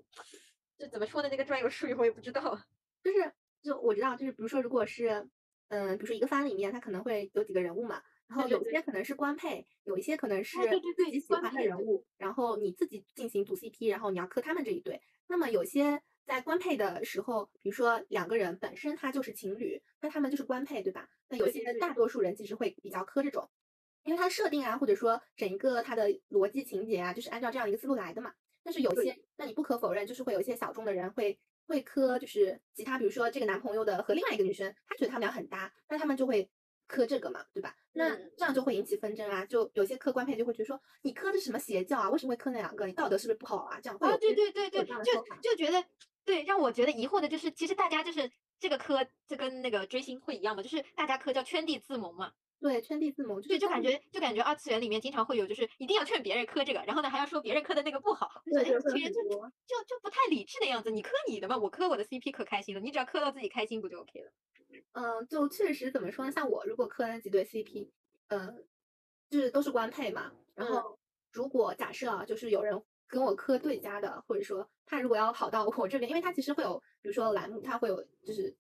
[0.79, 2.61] 就怎么说的那个专有术语我也不知道。
[3.05, 5.29] 就是就我知道，就是比如说，如果是
[5.69, 10.59] 嗯，比如说一个番里面，它可能会有几个人物嘛，然后有些可能是官配，有一些可能是
[10.97, 15.01] 自己喜欢的人物，然后你自己进行组 CP，然后你要磕他们这一对。
[15.29, 21.09] 那么有些在官配的时候，比如说两个人本身他就是情侣，那他们就是官配，对吧？
[21.29, 23.51] 那有些大多数人其实会比较磕这种，
[24.05, 28.33] 因为它设定啊，或者说整一个它的逻辑情节啊，就是按照这样一个思路来的嘛。
[28.63, 36.51] 但是有些，那你不可否认，就是会有一些小众的人会会磕，就是其他，比如说这个男朋友的和另外一个女生，他觉得他们俩很搭，那他们就会
[36.87, 37.75] 磕这个嘛，对吧？
[37.93, 42.11] 那嗯这样就会引起纷争啊，就有些磕官配就会觉得说，你磕的是什么邪教啊？
[42.11, 42.87] 为什么会磕那两个？
[42.87, 43.81] 你道德是不是不好啊？
[43.83, 45.85] 这样会啊，对对对对，就就觉得
[46.25, 52.33] 对，让我觉得疑惑的就是，其实大家就是这个磕，这跟那个追星会一样嘛，就是大家磕叫圈地自萌嘛，
[52.65, 59.23] 对圈地自萌，就对，就感觉就感觉二次元里面经常会有，就是一定要劝别人磕这个，然后呢还要说别人磕的那个不好，就对觉得对会有哎这群人就
[59.67, 64.33] 就就不太理智的样子，你磕你的嘛，我磕我的 CP 可开心了，你只要磕到自己开心不就 OK 了？
[64.93, 66.33] 嗯，就确实怎么说呢？
[66.33, 67.91] 像我如果磕那几对 CP，
[68.29, 68.65] 嗯，
[69.29, 70.33] 就是都是官配嘛。
[70.55, 70.99] 然嗯后
[71.33, 78.57] 如果假设啊，就是有人跟我磕对家的，或者说他如果要跑到我这边，因为他其实会有，比如说栏目，他会有就是。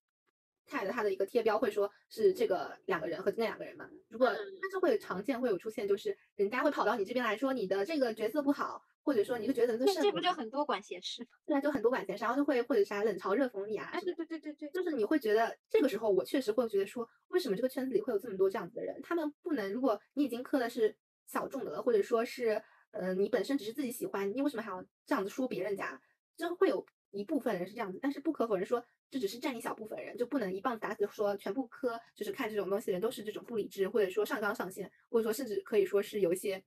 [0.68, 11.28] Tag 他的一个贴标会说是这个两个人和那两个人嘛，如果嗯但是会有常见会有出现，就是人家会跑到你这边来说你的这个角色不好，或者说你这个角色这这不就很多管闲事吗？
[11.46, 19.00] 对啊，就很多管闲事，然后就会或者啥冷嘲热讽你啊哎，对对对对对，就是你会觉得这个时候，我确实会觉得说，为什么这个圈子里会有这么多这样子的人？
[19.02, 20.96] 他们不能，如果你已经磕的是
[21.26, 26.00] 小众的了，或者说是，呃，你本身只是自己喜欢，你为什么还要这样子说别人家？
[26.36, 36.62] 就会有一部分人是这样子，但是不可否认说，这只是占一小部分人，就不能一棒子打死说全部磕，就是看这种东西的人都是这种不理智，或者说上纲上线，或者说甚至可以说是有一些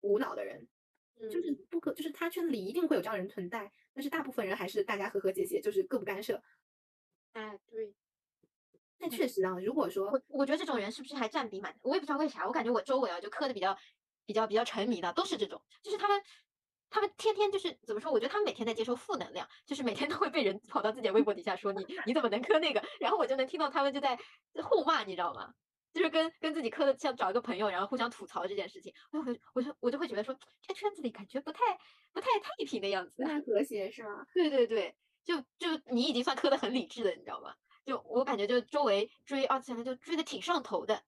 [0.00, 0.66] 无脑的人。
[1.20, 6.40] 就是嗯不可，就是他圈子里一定会有这样的人存在，但是大部分人还是大家和和解解，就是各不干涉。
[7.32, 7.92] 哎对。
[9.00, 11.76] 但确实啊，如果说我我觉得这种人是不是还占比蛮？
[11.82, 13.76] 我也不知道为啥，我感觉我周围啊就磕的比较
[14.26, 16.22] 比较比较沉迷的都是这种，就是他们
[16.90, 18.10] 他们天天就是怎么说？
[18.10, 24.18] 我觉得他们每天在接受负能量，就是每天都会被人跑到自己的微博底下说你你怎么能磕那个，然后我就能听到他们就在
[24.62, 25.52] 互骂，你知道吗？
[25.92, 31.60] 就是跟跟自己磕的像找一个朋友，然后互相吐槽这件事情，我就我就我就会觉得说这圈子里感觉不太
[32.12, 33.24] 不太太平的样子不。
[33.24, 34.26] 太和谐是吗？
[34.34, 37.54] 对对对，就就你已经算磕的很理智的，你知道吗？
[37.84, 41.02] 就我感觉就周围追二次元的就追的挺上头的，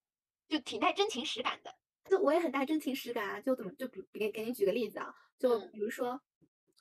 [0.48, 1.74] 就挺带真情实感的。
[2.08, 5.70] 就我也很带真情实感啊，就怎么就比给给你举个例子啊，就嗯。
[5.72, 6.20] 比如说，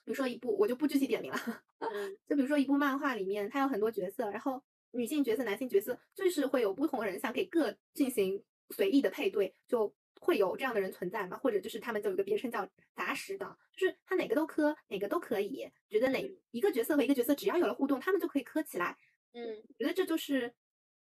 [0.04, 1.38] 比如说一部我就不具体点名了，
[1.80, 2.16] 嗯。
[2.26, 16.36] 就比如说一部漫画里面，它有很多角色，然后女性角色、男性角色，就是会有不同人想给各进行随意的配对，就会有这样的人存在嘛，或者就是他们就有一个别称叫杂食党，就是他哪个都磕，哪个都可以，觉得哪嗯。
[16.50, 18.96] 一个角色和一个角色只要有了互动，他们就可以磕起来，
[19.32, 19.62] 嗯。
[19.78, 20.52] 我觉得这就是，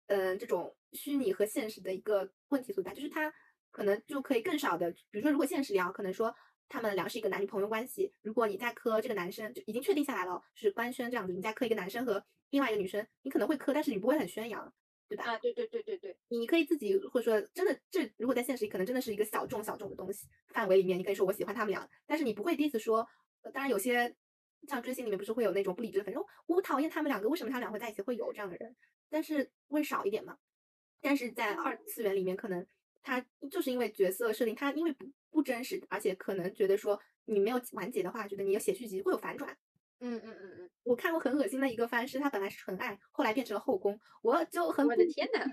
[0.08, 3.34] 嗯、这种虚拟和现实的一个问题所在，就是它
[3.74, 6.34] 可能就可以更少的，比如说如果现实里啊，可能说
[6.70, 14.72] 他们俩是一个男女朋友关系，如果你在磕这个男生，就已经确定下来了，是官宣这样子，你再磕一个男生和另外一个女生，你可能会磕，但是你不会很宣扬，
[15.10, 15.26] 对吧？
[15.26, 23.08] 啊，对对对对对，你可以自己或者说真的这如果在现实里可能真的是一个小众小众的东西范围里面，你可以说我喜欢他们俩，但是你不会第一次说，
[23.42, 24.16] 呃当然有些
[24.68, 28.02] 像追星里面不是会有那种不理智的粉丝，说我讨厌他们两个，为什么他们俩会在一起？
[28.02, 28.76] 会有这样的人，
[29.10, 30.38] 但是会少一点嘛。
[31.02, 32.66] 但是在二次元里面，可能
[33.04, 39.56] 他就是因为角色设定，他因为不不真实，而且可能觉得说你没有完结的话，觉得你要写续集会有反转。
[40.00, 45.46] 嗯嗯嗯嗯，我看过很恶心的一个番，是他本来是纯爱，后来变成了后宫，我就很我的天呐，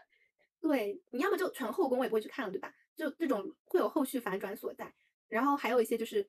[0.61, 2.73] 对，你要么就纯后宫，我也不会去看了，对吧？
[2.97, 4.93] 就这种会有后续反转所在。
[5.29, 6.29] 然后还有一些就是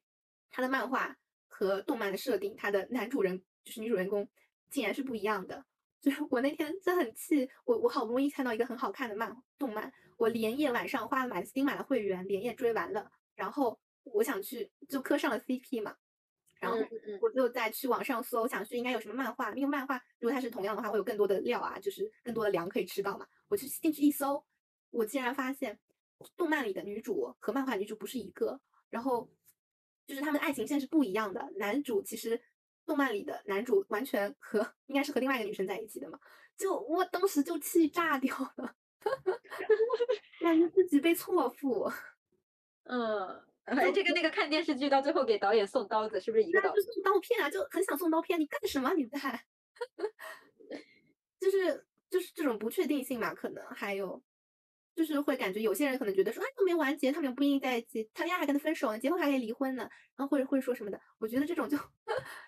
[0.52, 4.30] 他的漫画和动漫的设定，他的男主人就是女主人公
[4.70, 5.66] 竟然是不一样的。
[6.02, 15.96] 就是我那天真很气，我我好不容易看到一个很好看的漫动漫，我连夜晚上花了买新买了会员，连夜追完了，然后我想去就磕上了 CP 嘛。
[16.60, 16.78] 然后
[17.20, 23.26] 我就再去网上搜，想去应该有什么漫画，因为漫画如果它是同样的话，会有更多的料啊，就是更多的粮可以吃到嘛。
[23.48, 24.46] 我去进去一搜，
[24.92, 25.80] 我竟然发现
[26.38, 29.28] 动漫里的女主和漫画女主不是一个，然后
[30.06, 31.52] 就是他们的爱情线是不一样的。
[31.56, 32.40] 男主其实
[32.86, 36.20] 动漫里的男主完全和 应该是和另外一个女生在一起的嘛，
[36.56, 38.76] 就我当时就气炸掉了，
[40.42, 41.92] 感觉自己被错付。
[42.86, 43.44] 嗯。
[43.66, 46.82] 哎，这个那个看电视剧到最后给导演送刀子，是不是一个道理？
[46.82, 48.38] 就是刀片啊，就很想送刀片。
[48.40, 48.92] 你干什么？
[48.96, 49.46] 你在？
[51.40, 54.22] 就是就是这种不确定性嘛，可能还有
[54.96, 59.84] 就是会感觉有些人可能觉得说，哎，都没完结，他们也不一定在一起，谈恋爱还跟他分手呢，结婚还可以离婚呢，
[60.18, 61.00] 然后或者会说什么的。
[61.20, 61.78] 我觉得这种就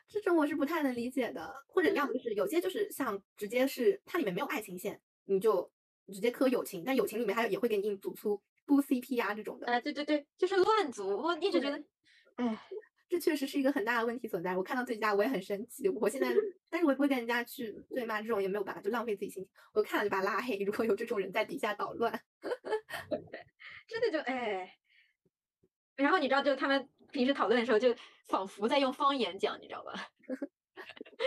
[0.09, 1.53] 这种我是不太能理解的。
[1.67, 5.71] 或者要么就是有些就是像直接是它里面没有爱情线，你就
[6.11, 8.41] 直接磕友情，但友情里面还有也会给你硬组出。
[8.65, 11.05] 不 CP 啊这种的，哎，对对对，就是乱组。
[11.09, 11.83] 我一直觉得，
[12.37, 12.57] 哎，
[13.09, 14.55] 这确实是一个很大的问题所在。
[14.55, 15.89] 我看到这家我也很生气。
[15.89, 16.33] 我现在，
[16.69, 19.51] 但是我也不会跟人家去对骂，这种也没有办法，就浪费自己心情。
[19.73, 20.57] 我看了就把他拉黑。
[20.59, 22.17] 如果有这种人在底下捣乱，
[23.85, 24.77] 真的就哎。
[25.97, 27.93] 然后你知道，就他们平时讨论的时候，就
[28.27, 29.93] 仿佛在用方言讲，你知道吧？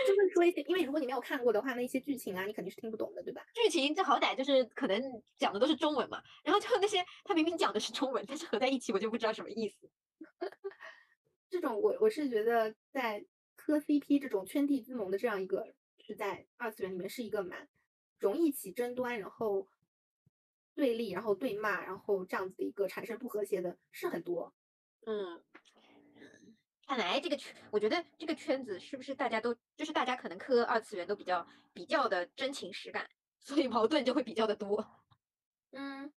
[0.07, 3.45] 就会说一些，因为如果你没有看过的话，那一些剧情啊，你肯定是听不懂的，对吧？
[3.53, 5.01] 剧情这好歹就是可能
[5.37, 9.89] 讲的都是中文嘛，然后就那些他明明讲的是中文，但是合在一起我就不知道什么意思。
[11.49, 17.67] 这种我我是觉得在磕 CP 这种圈地自萌的这样一个是在二次元里面是一个蛮
[18.19, 19.67] 容易起争端，然后
[20.75, 24.53] 对立，然后对骂，然后这样子的一个产生不和谐的是很多。
[25.05, 25.43] 嗯。
[26.87, 33.09] 看来这个圈，我觉得这个圈子是不是大家都就是大家可能磕二次元都比较比较的真情实感，
[33.41, 34.87] 所以矛盾就会比较的多。
[35.71, 36.09] 嗯，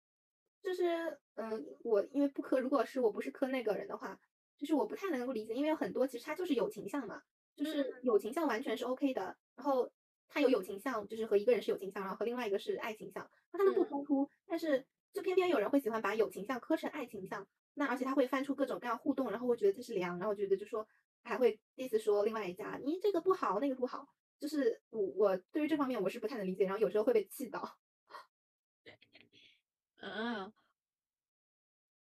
[0.61, 4.19] 就是嗯，我因为不磕，如果是我不是磕那个人的话，
[4.59, 7.23] 就是我不太能够理解，因为有很多其实他就是友情向嘛，
[7.55, 9.91] 就是友情向完全是 OK 的，然后
[10.27, 17.47] 他有友情向，就是和一个人是友情向，然后和另外一个是爱情向，那他们不冲突，但是就偏偏有人会喜欢把友情像磕成爱情像。
[17.75, 20.85] 那而且他会翻出各种各样互动，然后会觉得这是凉，然后觉得就说
[21.23, 27.77] 还会意思说另外一家你这个不好那个不好，就是我我对于这方面我是不太能理解，然后有时候会被气到。
[30.01, 30.51] 嗯，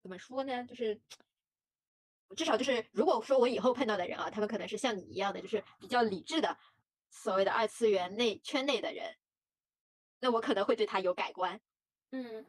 [0.02, 0.64] 怎么说呢？
[0.64, 1.00] 就是
[2.36, 6.58] 至少就是如果说我以后碰到的人啊，他们可能是像你一样的，就是比较理智的
[7.10, 9.16] 所谓的二次元内圈内的人，
[10.20, 11.60] 那我可能会对他有改观。
[12.10, 12.46] 嗯，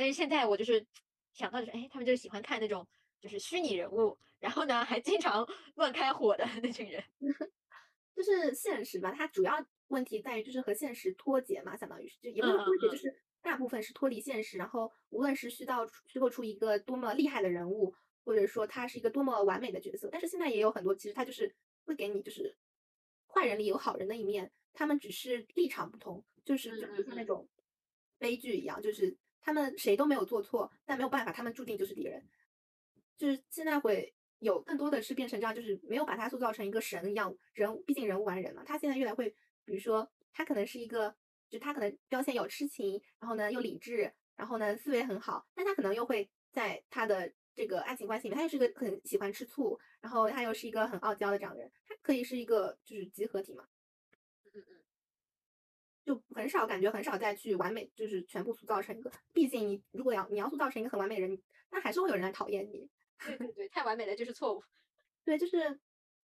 [0.00, 0.86] 但是现在我就是。
[1.32, 2.84] 想到就是，哎，他们就是喜欢看那种
[3.20, 7.02] 就是虚拟人物，然后呢还经常乱开火的那群人，
[8.16, 9.14] 就是现实吧。
[9.16, 14.58] 它主要问题在于就是和现实脱节嘛，相当于是，就也不是脱节，就是大部分是脱离现实。
[14.58, 22.56] 然后无论是虚造虚构出一个多么厉害的人物，或者说他是一个多么完美的角色，但是现在也有很多其实他就是会给你就是
[23.28, 27.48] 坏人里有好人的一面，他们只是立场不同，就是就比如说那种
[28.18, 29.16] 悲剧一样，就是。
[29.40, 32.22] 他们谁都没有做错，但没有办法，他们注定就是敌人。
[33.16, 38.62] 就是现在会有更多的是变成这样，就是没有把他塑造成一个神一样人，毕竟人无完人嘛。
[38.64, 39.28] 他现在越来会，
[39.64, 41.14] 比如说他可能是一个，
[41.48, 53.68] 就他可能标签有痴情，然后呢又理智，然后呢思维很好，但他可能又会在他的这个爱情关系里面，他又是一个很喜欢吃醋，然后他又是一个很傲娇的这样的人，他可以是一个就是集合体嘛。
[54.44, 54.80] 嗯嗯嗯
[56.04, 59.10] 就很少感觉很少再去完美，就是全部塑造成一个。
[59.32, 62.88] 毕竟你如果要你要塑造成一个很完美的人，那还是会有人来讨厌你。
[63.18, 64.62] 对对对，太完美了就是错误。
[65.24, 65.78] 对，就是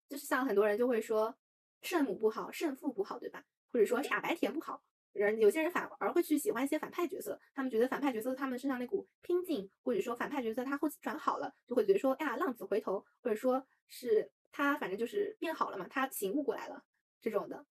[0.08, 1.34] 就是像很多人就会说
[1.82, 3.42] 圣母不好，圣父不好，对吧？
[3.72, 4.82] 或者说傻白甜不好。
[5.12, 16.82] 人有些人反而会去喜欢一些反派角色，他们觉得反派角色他们身上那股拼劲，或者说反派角色他后期转好了，就会觉得说哎呀浪子回头，或者说是他反正就是变好了嘛，他醒悟过来了
[17.20, 17.64] 这种的。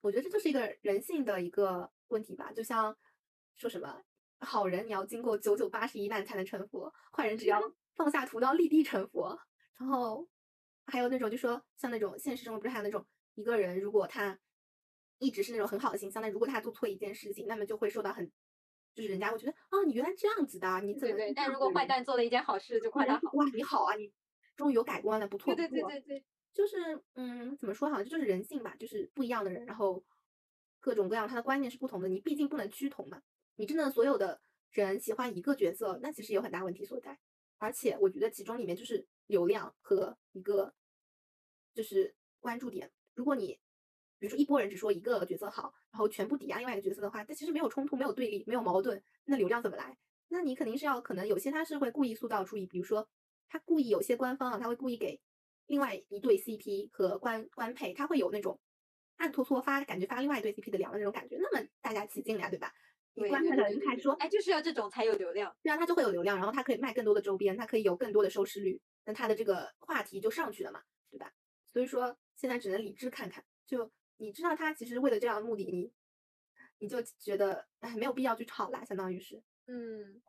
[0.00, 2.96] 我觉得这就是一个人性的一个问题吧，就像
[3.56, 4.02] 说什么
[4.40, 7.60] 好人你要经过九九八十一难才能成佛，坏人只要
[7.96, 9.38] 放下屠刀立地成佛。
[9.78, 10.28] 然后
[10.86, 14.38] 还有那种就说像那种现实中不是还有那种一个人如果他
[15.18, 18.30] 一直是那种很好的形象，但如果他做错一件事情，那么就会受到很
[18.94, 21.34] 就是人家会觉得啊，你原来这样子的，你怎么对对。
[21.34, 23.20] 但如果坏蛋做了一件好事，就夸他好。
[23.32, 24.10] 哇，你好啊，你
[24.56, 25.88] 终于有改观了，不错对不错。
[25.88, 26.24] 对对对对。
[26.56, 30.02] 就是嗯，怎么说好，这就是人性吧，就是不一样的人，然后
[30.80, 33.20] 各种各样，他的观念是不同的，你毕竟不能趋同嘛。
[33.56, 34.40] 你真的所有的
[34.70, 37.18] 人喜欢一个角色，那其实有很大问题所在。
[37.58, 40.72] 而且我觉得其中里面就是流量和一个
[41.74, 42.90] 就是关注点。
[43.14, 43.58] 如果你
[44.18, 49.98] 比如说一波人只说一个角色好，然后全部抵押另外一个角色的话，这其实没有冲突，没有对立，没有矛盾，那流量怎么来？
[50.28, 53.06] 那你肯定是要可能有些他是会故意塑造出一，比如说
[53.48, 55.20] 他故意有些官方啊，他会故意给
[55.66, 58.60] 另外一对 CP 和官官配，他会有那种
[59.16, 62.72] 暗搓搓发感觉发另外一对 CP 的粮的那种感觉，那么大家起劲了呀，对吧？
[63.14, 65.56] 你对官配对对对的人还说，哎，就是要这种才有流量。
[65.62, 71.32] 这样他就会有流量，然后他可以卖更多的周边，他可以有更多的收视率，那他的这个话题就上去了嘛，对吧？
[71.72, 75.90] 所以说现在只能理智看看，就你知道他其实为了这样的目的，你
[76.78, 80.20] 你就觉得哎没有必要去吵啦，相当于是嗯，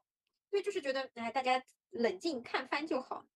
[0.50, 3.28] 对，就是觉得哎，大家冷静看番就好。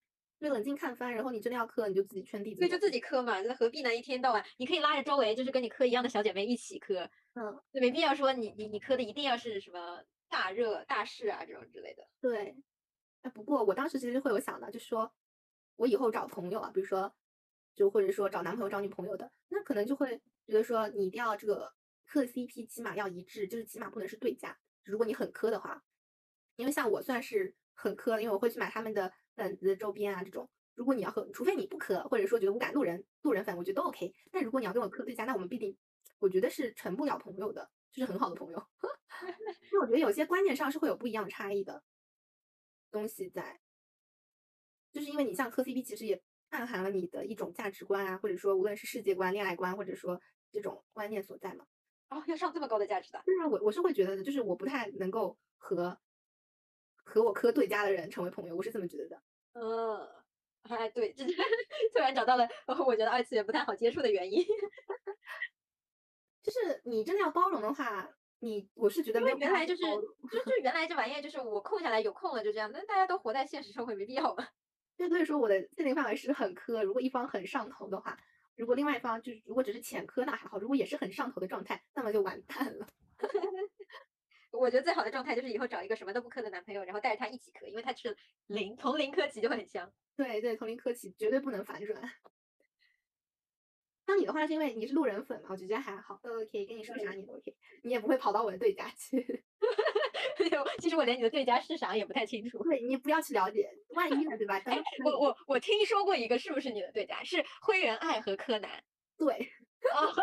[0.41, 2.79] 就冷静看番，然后你真的要磕，你就自己圈地自对，就。
[2.79, 3.95] 自己磕嘛，那何必呢？
[3.95, 12.07] 一天到晚，你可以拉着周围就是跟你磕一样的小姐妹一起磕，嗯，就没必要说你你你磕的一定要是什么大热大事啊这种之类的。
[12.19, 12.55] 对。
[13.21, 15.13] 哎，不过我当时其实会有想到，就是说
[15.75, 17.13] 我以后找朋友啊，比如说
[17.75, 21.71] 就或者说找男朋友找女朋友的，那可能就会觉得说你一定要这个
[22.03, 24.57] 磕 CP 起码要一致，就是起码不能是对家。
[24.83, 25.83] 如果你很磕的话，
[26.55, 30.49] 因为像我算是很磕，因为我会去买他们的本子、周边啊这种。
[30.73, 34.13] 如果你要和，除非你不磕，或者说觉得无感路人路人粉，我觉得都 OK。
[34.31, 35.77] 但如果你要跟我磕对家，那我们必定，
[36.17, 38.67] 我觉得是成不了朋友的，就是很好的朋友。
[39.71, 41.83] 因为我觉得有些观念上是会有不一样的差异的
[42.89, 43.59] 东西在，
[44.91, 50.19] 就是因为你像磕 CP，其实也暗含了你的一种价值观啊，或者说无论是世界观、恋爱观，或者说
[50.51, 51.65] 这种观念所在嘛。
[52.09, 53.21] 哦，要上这么高的价值的。
[53.25, 55.99] 对啊，我我是会觉得的，就是我不太能够和
[57.11, 59.21] 和我磕对家的人成为朋友，我是这么觉得的。
[59.53, 60.07] 嗯，
[60.69, 61.25] 哎，对，这
[61.93, 62.47] 突然找到了
[62.87, 64.41] 我觉得二次元不太好接触的原因。
[66.41, 68.09] 就是你真的要包容的话，
[68.39, 74.47] 你我是觉得没有原来就是就就原来这玩意儿就是我空下来有空了就这样，那大家都活在现实社会，没必要嘛。
[74.97, 78.17] 对，所以说我的限定范围是很磕，如果一方很上头的话，
[78.55, 82.87] 如果另外一方就是如果只是浅磕那还好，如果也是很上头的状态，那么就完蛋了。
[84.61, 89.91] 我觉得最好的状态就是以后找一个什么都不磕的男朋友，然后带着他一起磕，因为他是零，从零磕起就会很香。
[90.15, 91.99] 对对，从零磕起绝对不能反转。
[94.05, 99.43] 像你的话是因为你是路人粉嘛，我觉得还好，都 OK，跟你说啥你都 OK，你也不会跑到我的对家去。
[100.79, 102.61] 其实我连你的对家是啥也不太清楚。
[102.63, 104.61] 对你不要去了解，万一呢，对吧？
[104.65, 107.23] 哎，我我我听说过一个，是不是你的对家？
[107.23, 108.83] 是灰原爱和柯南。
[109.17, 109.33] 对，
[109.95, 110.13] 哦，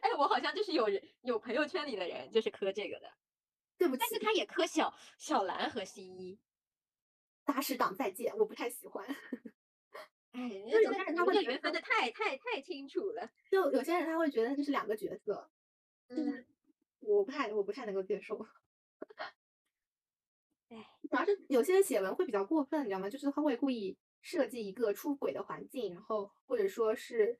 [0.00, 3.12] 哎，我好像就是有人有朋友圈里的人就是磕这个的，
[3.78, 6.38] 对不起但是，他也磕小小兰和新一。
[7.44, 9.06] 大师党再见，我不太喜欢。
[10.32, 13.30] 哎，人就有些人他会觉得分的太太太清楚了。
[13.50, 15.50] 就有些人他会觉得这是两个角色，
[16.08, 16.46] 就是嗯，
[17.00, 18.38] 我不太我不太能够接受。
[20.70, 23.08] 哎，主要是有些写文会比较过分，你知道吗？
[23.10, 27.38] 就是他会故意设计一个出轨的环境，然后或者说是，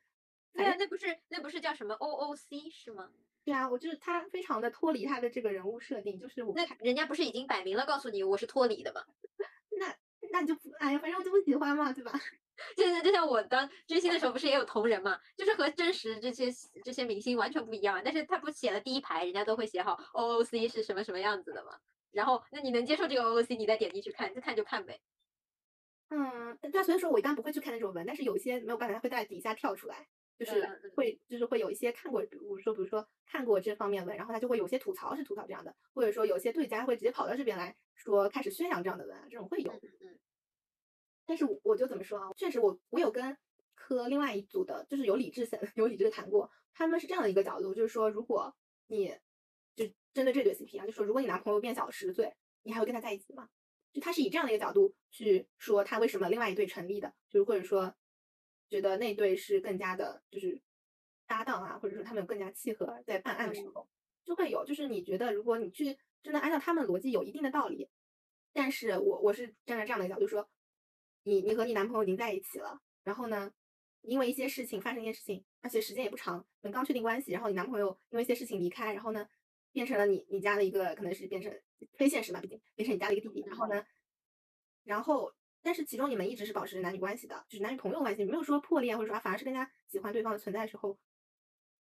[0.55, 3.11] 对啊，那不是那不是叫什么 OOC 是吗？
[3.45, 9.03] 对啊，我就是他非常的脱离他的这个人物设定，就是我那人家不是已经摆明了告诉你我是脱离的吗？
[9.79, 9.95] 那
[10.33, 12.13] 那你就不哎呀，反正我就不喜欢嘛，对吧？
[12.77, 16.47] 就是就像我当追星的时候，不是也有同人嘛，就是和真实这些
[16.85, 21.73] 这些明星完全不一样，但是他不写了第一排，人家都会写好 OOC 是什么什么样子的嘛。
[22.13, 25.01] 然后，那你能接受这个 OOC，你再点进去看，就看就看呗。
[26.11, 30.07] 嗯，对啊，所以说我一般不会去看那种文，但是有些没有办法，它会在底下跳出来，
[30.39, 39.73] 就是会就是会有一些看过，比如说比如说看过这方面文，然后他就会有些吐槽是吐槽这样的，或者说有些对家会直接跑到这边来说开始宣扬这样的文啊，这种会有。
[39.73, 40.19] 嗯嗯
[41.27, 42.33] 但是我我就怎么说啊？
[42.37, 43.35] 确实我我有跟
[43.75, 48.55] 科另外一组的，就是有理智粉有理智的谈过，他们是这样的一个角度，就是说如果
[48.89, 49.17] 你
[49.75, 53.49] 就针对这对 CP 啊，就说如果你男朋友变小十岁，你还会跟他在一起吗？
[53.95, 57.95] 就他是以这样的一个角度去说他为什么另外一对成立的，就是或者说
[58.75, 60.61] 觉得那对是更加的，就是
[61.29, 63.89] 搭档啊，或者说他们有更加契合，在办案的时候
[64.25, 67.89] 就会有，就是你觉得如果你去真的按照他们逻辑有一定的道理，
[68.53, 70.51] 但是我我是站在这样的角度说，
[71.23, 73.53] 你你和你男朋友已经在一起了，然后呢，
[74.01, 79.29] 因为一些事情发生一件事情，而且时间也不长，可能刚确定关系，然后你男朋友因为一些事情离开，然后呢，
[79.71, 81.57] 变成了你你家的一个可能是变成
[81.93, 83.87] 非现实嘛，毕竟变成你家的一个弟弟，然后呢，
[84.83, 85.33] 然后
[85.65, 90.97] 但是其中你们一直是保持男女关系的，就是男女朋友关系，没有说破裂，或者说反而是更加喜欢对方的存在的时候，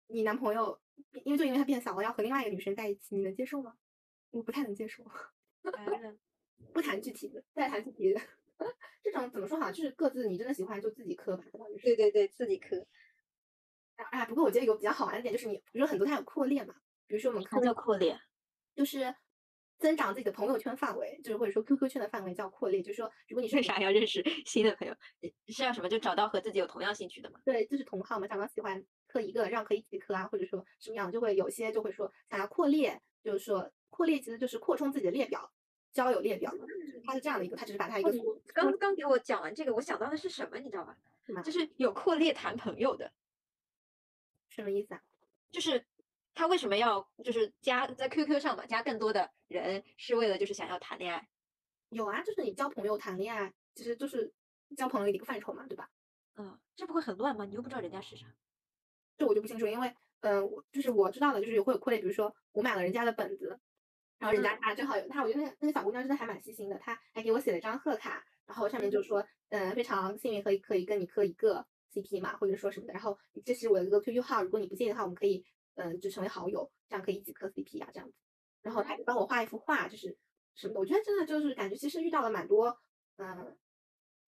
[0.07, 0.80] 你男朋友
[1.24, 3.76] 因为就因为他变小了要和另外一个女生在一起，你能接受吗？
[4.30, 5.03] 我不太能接受。
[5.05, 5.20] 啊
[6.72, 8.20] 不谈具体的，再谈具体的。
[9.03, 11.85] 这种怎么说好，就是各自你真的喜欢就自己磕吧，相当于是。
[11.85, 12.87] 对对对，自己磕。
[13.97, 16.74] 哎，不过我觉得有比较好玩的点就是你，比如说很多他有扩列嘛，
[17.09, 18.16] 比如说我们看叫扩列。
[18.74, 19.14] 就是
[19.83, 24.95] 增长自己的朋友圈范围，就是或者说 QQ 圈的范围叫扩列，就是说如果你是为啥要认识新的朋友？
[25.49, 25.89] 是要什么？
[25.89, 27.41] 就找到和自己有同样兴趣的嘛？
[27.45, 35.53] 对，就是同号嘛，找到喜欢磕一个，让可以一起磕啊，或者说什么样，就会有些就会说想要扩列，就是说扩列其实就是扩充自己的列表，
[35.93, 36.55] 交友列表，
[37.05, 40.97] 它是这样的一个，它只是把它一个缩刚刚给我讲完这个，我想到的是什么，你知道吧？
[41.26, 43.12] 什么就是有扩列谈朋友的，
[44.49, 45.03] 什么意思啊？
[45.51, 45.85] 就是
[46.35, 51.28] 他为什么要就是加在 QQ 上嘛，加更多的人是为了就是想要谈恋爱。
[51.91, 54.33] 有啊，就是你交朋友谈恋爱，其实就是
[54.76, 55.91] 交朋友的一个范畴嘛，对吧？
[56.37, 57.45] 嗯，这不会很乱吗？
[57.45, 58.26] 你又不知道人家是啥。
[59.18, 59.89] 这我就不清楚，因为
[60.20, 63.61] 嗯、呃我就是我知道的，就是会有扩列，比如说我买了人家的本子，
[64.18, 75.45] 然后人家啊正好有他，我觉得那个那个小姑娘真的还蛮细心的，她还给我写了张贺卡，然后上面就说嗯、非常幸运可以可以跟你磕一个 CP 嘛，或者说什么的，然后这是我的一个 QQ 号，如果你不介意的话，我们可以
[75.75, 78.14] 嗯、就成为好友，这样可以一起磕 CP 啊这样子，
[78.62, 80.16] 然后他还帮我画一幅画，就是
[80.55, 82.79] 什么的，我觉得真的就是感觉其实遇到了蛮多
[83.16, 83.57] 嗯、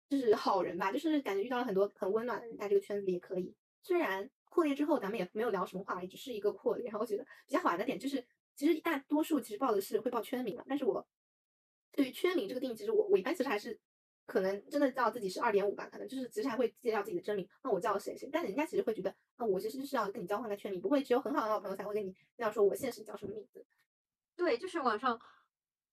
[0.10, 3.56] 就是好人吧，就是感觉遇到了很多很温暖的人，在这个圈子里也可以。
[3.82, 8.24] 虽然扩列之后咱们也没有聊什么话，也只是一个扩列，然后我觉得比较好玩的点就是，
[8.56, 11.06] 其实大多数其实报的是会报圈名嘛，但是我
[11.92, 13.80] 对于圈名这个定义，其实我我一般其实还是
[14.26, 23.66] 可能真的叫自己是二点五吧，可能就是其实还会介绍自己的真名，那我叫谁谁，但人家其实会觉得，那我其实是要跟你交换个圈名，不会只有很好很好的朋友才会跟你这样说我现实叫什么名字。
[24.36, 25.20] 对，就是网上，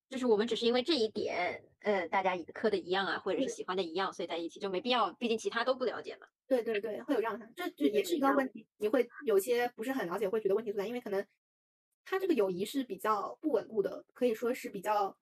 [0.08, 6.26] 就是我们只是因为这一点，呃，大家磕的一样啊，或者是喜欢的一样，所以在一起就没必要，毕竟其他都不了解嘛。
[6.46, 8.66] 对对对，会有这样的，这就也是一个问题。
[8.78, 11.26] 你会有些不是很了解，会觉得问题所在，因为可能
[12.04, 15.16] 他这个友谊是比较不稳固的，可以说是比较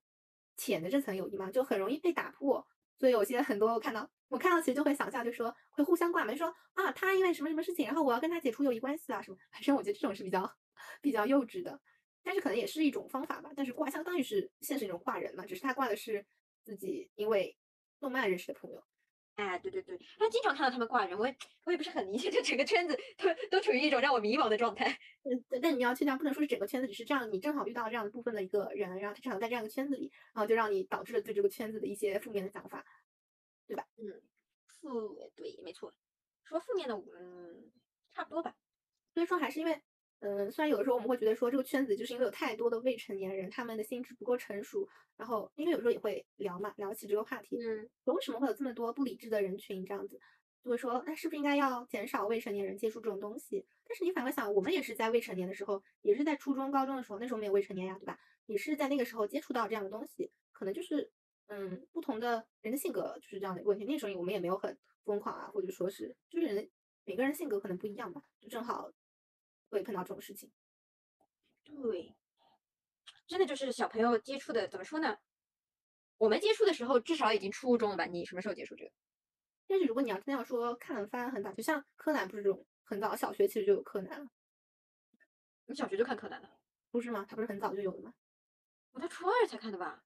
[0.57, 2.67] 浅的这层友谊嘛，就很容易被打破。
[2.99, 9.37] 所以有些很多我看到，我看到其实就会想笑，就说会互相挂嘛，就说啊，他因为什么什么事情，然后我要跟他解除友谊关系啊什么。
[9.53, 10.53] 反正我觉得这种是比较
[11.01, 11.81] 比较幼稚的，
[12.23, 13.51] 但是可能也是一种方法吧。
[13.55, 16.27] 但是挂相当于是现实一种挂人嘛，只是他挂的是
[16.65, 17.57] 自己因为
[18.01, 18.83] 动漫认识的朋友。
[19.39, 24.87] 哎，对对对，但经常看到他们挂人，我也我也不是很理解，就整个圈子都都处于一种让我迷茫的状态。
[25.23, 32.85] 嗯，但但你要去掉，不能说是整个圈子，只是这样，你正好遇到了这样的部分的一个人，然后他正好在这样一个圈子里，然后就让你导致了对这个圈子的一些负面的想法。
[33.69, 33.85] 对吧？
[33.99, 34.23] 嗯
[34.67, 35.95] 负对，没错。
[36.43, 37.71] 说负面的，嗯，
[38.11, 38.55] 差不多吧。
[39.13, 39.83] 所以说还是因为，
[40.21, 50.21] 嗯、虽然有的时候我们会觉得说这个圈子就是因为有太多的未成年人，他们的心智不够成熟，然后因为有时候也会聊嘛，聊起这个话题，嗯，为什么会有这么多不理智的人群这样子，
[50.63, 53.65] 就会说，那是不是应该要减少未成年人接触这种东西？
[53.87, 58.19] 但是你反过想，我们也是在未成年的时候，也是在初中、高中的时候，那时候没有未成年呀，对吧？
[58.47, 61.11] 也是在那个时候接触到这样的东西，可能就是，
[61.47, 63.85] 嗯，不同的人的性格就是这样的一个问题。
[63.85, 66.69] 那时候我们也没有很疯狂啊，或者说是，就是人
[67.05, 68.91] 每个人性格可能不一样吧，就正好
[69.69, 70.53] 会碰到这种事情。
[71.65, 72.15] 对，
[73.27, 75.19] 真的就是小朋友接触的，怎么说呢？
[76.17, 78.05] 我们接触的时候至少已经初中了吧？
[78.07, 78.93] 你什么时候接触这个？
[79.67, 84.31] 但是如果你要真要说看番很早，就像柯南不是这种很早，小学其实就有柯南了，
[85.67, 86.59] 你小学就看柯南了？
[86.91, 87.27] 不是吗？
[87.29, 88.15] 他不是很早就有的吗？
[88.93, 90.03] 我到初二才看的吧？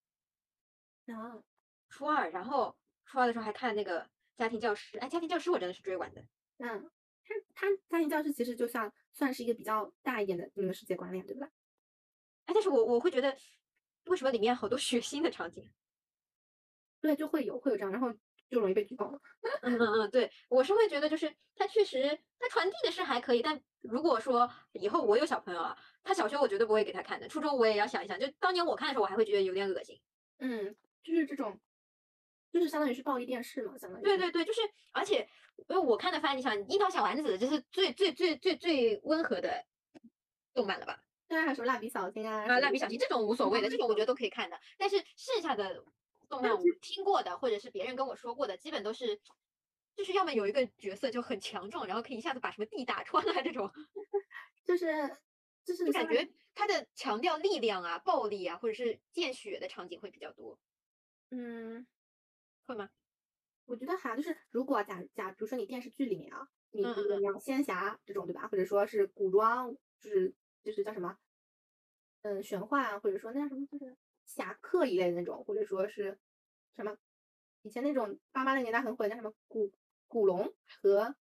[1.06, 1.42] 啊，
[1.88, 6.26] 初二，然后初二的时候还看那个家庭教师，哎，家庭教师我真的是追完的。
[6.58, 6.90] 嗯，
[7.24, 11.48] 他他家庭教师其实就像算是一个比较大一点的那个世界观念，对吧？
[12.46, 13.36] 哎，但是我我会觉得，
[14.06, 15.70] 为什么里面好多血腥的场景？
[17.00, 18.12] 对，就会有会有这样，然后
[18.48, 19.20] 就容易被举报了。
[19.62, 30.00] 嗯嗯嗯，对，我是会觉得就是他确实他传递的是还可以，但如果说以后我有小朋友啊，他小学我绝对不会给他看的，初中我也要想一想，就当年我看的时候我还会觉得有点恶心。
[30.38, 31.60] 嗯，就是这种，
[32.52, 34.60] 就是相当于是暴力电视嘛，相当于对对对，就是
[34.92, 35.26] 而且
[35.68, 39.64] 因为我看的番，你想《樱桃小丸子》就是最最最最最温和的
[40.52, 41.02] 动漫了吧？
[41.28, 44.60] 当然还有什么蜡笔小新啊，啊，蜡笔小新这种无所谓的，这种我觉得都可以看的。
[44.76, 45.82] 但是剩下的
[46.28, 49.18] 动漫我听过的，或者是别人跟我说过的，基本都是，
[49.96, 53.72] 就是要么有一个角色就很强壮，然后可以一下子把什么地打穿啊这种，
[54.66, 55.16] 就是
[55.64, 60.58] 就是就感觉它的强调力量啊、暴力啊，或者是见血的场景会比较多，
[61.30, 61.86] 嗯，
[62.72, 62.90] 会吗？
[63.64, 71.16] 我觉得哈，就是如果假假比如说你电视剧里面啊，你你要仙侠这种对吧，或者说是古装，就是就是叫什么，
[72.22, 76.18] 嗯，玄幻，或者说那叫什么，就是侠客一类的那种，或者说是
[76.74, 76.96] 什么，
[77.62, 79.72] 以前那种爸妈那年代很火的叫什么古
[80.08, 80.52] 古龙
[80.82, 81.14] 和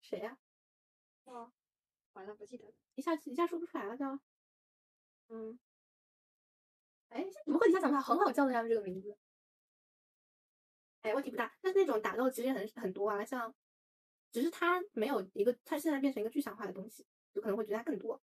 [0.00, 0.38] 谁呀、
[1.24, 1.52] 哦，
[2.14, 2.72] 完了不记得了。
[2.94, 4.18] 一下一下说不出来了叫，
[5.28, 5.58] 嗯，
[7.10, 9.16] 哎，怎么会一下想出来很好叫的呀，这个名字。
[11.02, 13.54] 哎，问题不大，但是那种打斗其实也很很多啊，像，
[14.30, 18.20] 只是它没有一个，它现在变成一个具象化的东西，就可能会觉得它更多。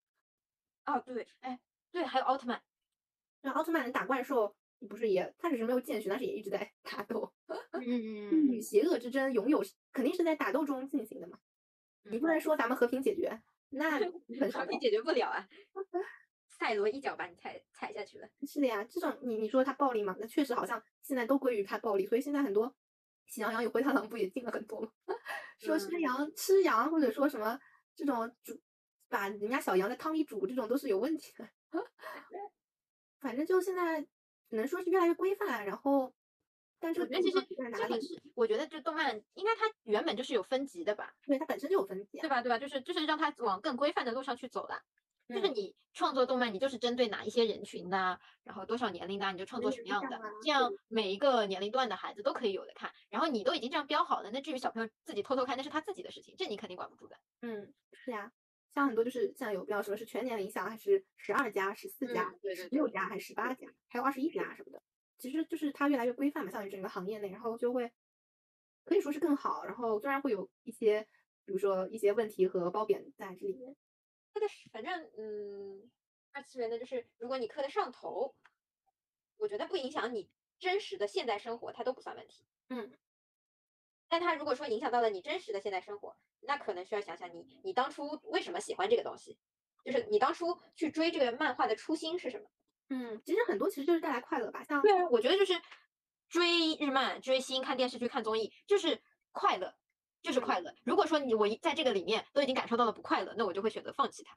[0.87, 1.61] 哦，对，哎，
[1.93, 2.63] 对，还有奥特曼，
[3.43, 4.57] 那奥特曼打怪兽
[4.89, 7.33] 不是也，他只是没有见血，但是也一直在 打斗。
[7.73, 9.63] 嗯嗯 与邪恶之争拥有
[9.93, 11.39] 肯定是在打斗中进行的嘛，
[12.05, 13.91] 你不能说咱们和平解决，那
[14.41, 15.49] 很少和平解决不了啊。
[16.59, 18.29] 赛罗一脚把你踩踩下去了。
[18.47, 20.17] 是的呀，这种你你说他暴力嘛？
[20.21, 22.75] 那确实好像现在都归于他暴力，所以现在很多
[23.27, 24.91] 喜羊羊与灰太狼不也进了很多吗？
[25.59, 27.59] 说吃羊吃羊或者说什么
[27.95, 28.61] 这种煮
[29.09, 31.49] 把人家小羊在汤里煮这种都是有问题的。
[33.21, 36.15] 反正就现在只能说是越来越规范，然后
[36.79, 41.15] 但是我觉得其实这个是我觉得这动漫应该它原本就是有分级的吧？
[41.27, 42.43] 对，它本身就有分级，对吧？
[42.43, 42.59] 对吧？
[42.59, 44.83] 就是就是让它往更规范的路上去走的。
[45.29, 52.93] 就是你创作动漫，你就是针对哪一些人群的，然后多少年龄的，你就创作什么样的，这样每一个年龄段的孩子都可以有的看。
[53.09, 57.17] 然后你都已经这样标好了，那至于小朋友自己偷偷看，那是他自己的事情，这你肯定管不住的。
[57.41, 58.31] 嗯，是呀，
[58.75, 64.83] 像很多就是像有标什么是全年龄向，还是十二加、十四加、十六加，还是十八加，还有二十一加什么的，
[65.17, 67.91] 其实就是它越来越规范嘛，像于整个行业内，然后就会
[68.85, 69.65] 可以说是更好。
[69.65, 71.07] 然后虽然会有一些，
[71.47, 73.75] 比如说一些问题和褒贬在这里面。
[74.35, 75.91] 刻的，反正嗯，
[76.33, 78.35] 二次元的就是如果你磕得上头，
[79.37, 80.29] 我觉得不影响你
[80.59, 82.45] 真实的现代生活，它都不算问题。
[82.69, 82.93] 嗯，
[84.09, 89.39] 但它如果说影响到了你真实的现代生活，那可能需要想想你你当初为什么喜欢这个东西，
[89.85, 92.51] 就是你当初去追这个漫画的初心是什么？
[92.91, 95.55] 嗯，其实很多其实就是带来快乐吧，像对啊，我觉得就是
[96.29, 99.01] 追日漫、追星、看电视剧、看综艺，就是
[99.33, 99.75] 快乐。
[100.25, 100.75] 就是快乐。
[100.85, 104.35] 如果说你我在这个里面都已经感受到了不快乐，那我就会选择放弃它。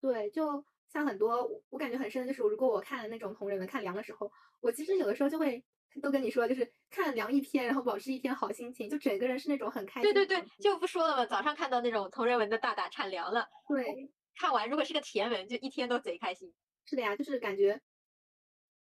[0.00, 5.62] 对，就像很多我感觉很深的就是，如果我看那种同人文看凉的时候，我其实有的时候就会
[6.00, 10.14] 都跟你说，就是看凉一篇，然后保持一天好心情，就整个人是那种很开心。
[10.14, 11.26] 对对对，就不说了嘛。
[11.26, 16.54] 早上看到那种同人文的大大产凉了，对，看完如果是个甜文，就一天都贼开心。
[16.84, 17.82] 是的呀，就是感觉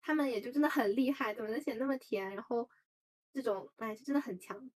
[0.03, 2.35] 他们也就真的很厉害，怎么能写那么甜？
[2.35, 2.69] 然后
[3.33, 4.69] 这种哎，就真的很强。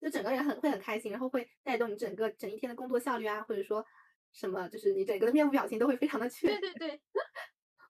[0.00, 3.84] 就整个人很会很开心，然后会带动你整个整一天的工作效率啊，或者说
[4.32, 6.48] 什么，就是你整个的面部表情都会非常的确。
[6.48, 7.00] 对对对，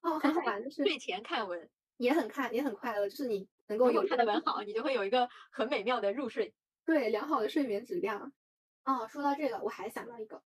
[0.03, 6.53] 哦，很好玩，就是睡前看文也很看也很快乐，就是你能够有看的文好，你就会有一个很美妙的入睡。
[6.85, 8.33] 对，良好的睡眠质量。
[8.85, 10.43] 哦，说到这个，我还想到一个，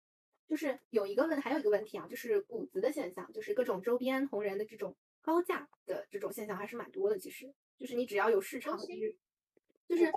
[0.47, 7.19] 就是有一个问，还有一个问题啊，就是谷子的现象，就是各种周边同人的这种高价的这种现象还是蛮多的。
[7.19, 9.17] 其实，就是你只要有市场，就是
[9.89, 10.13] 就是。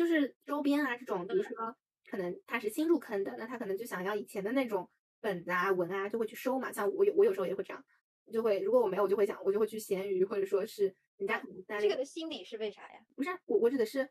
[0.00, 1.76] 就是周边啊，这种，比如说，
[2.08, 4.88] 可能他是新入坑的，那他可能就想要以前的那种
[5.20, 6.72] 本子啊、文啊，就会去收嘛。
[6.72, 7.84] 像我有，我有时候也会这样，
[8.32, 11.38] 就会，如果我没有，我就会想，我就会去闲鱼，或者说是人家
[11.78, 13.04] 这个的心理是为啥呀？
[13.14, 14.08] 不是，我我指的是，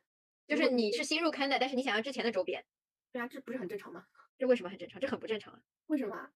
[0.48, 2.64] 就是你是新入坑的，但是你想要之前的周边。
[3.12, 4.06] 对啊，这不是很正常吗？
[4.38, 5.02] 这为什么很正常？
[5.02, 5.60] 这很不正常啊！
[5.88, 6.30] 为什么？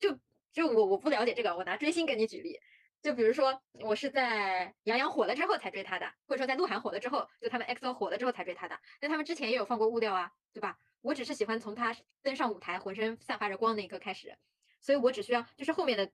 [0.00, 0.18] 就
[0.50, 2.58] 就我我不了解这个，我拿追星给你举例。
[3.02, 8.78] 就比如说，我是在杨洋火了之后才追他的，或者说在鹿晗火了之后，就他们 XO 火了之后才追他的。
[9.00, 10.78] 那他们之前也有放过物料啊，对吧？
[11.00, 14.38] 我只是喜欢从他登上舞台，浑身散发着光那一刻开始，
[14.80, 16.12] 所以我只需要就是后面的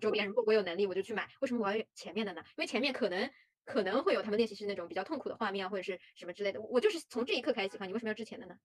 [0.00, 1.28] 周边，如果我有能力我就去买。
[1.40, 2.42] 为什么我要前面的呢？
[2.50, 3.28] 因为前面可能
[3.64, 6.60] 可能会有他们练习室那种比较痛苦的画面啊，或者是什么之类的。
[6.60, 8.56] 我就是从这一刻开始喜欢你，为什么要之前的呢？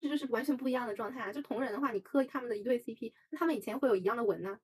[0.00, 1.32] 这就是完全不一样的状态啊！
[1.32, 4.58] 就同人的话，你磕他们的一对 CP，那他们以前会有一样的文呢？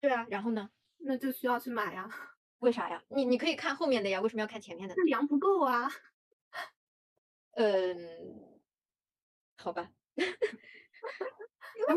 [0.00, 0.70] 对啊，然后呢？
[0.98, 2.08] 那就需要去买呀？
[2.60, 3.02] 为啥呀？
[3.08, 4.94] 你你可以看后面的呀，为什么要看前面的？
[4.96, 5.90] 那量不够啊。
[7.52, 8.60] 嗯，
[9.58, 9.90] 好吧。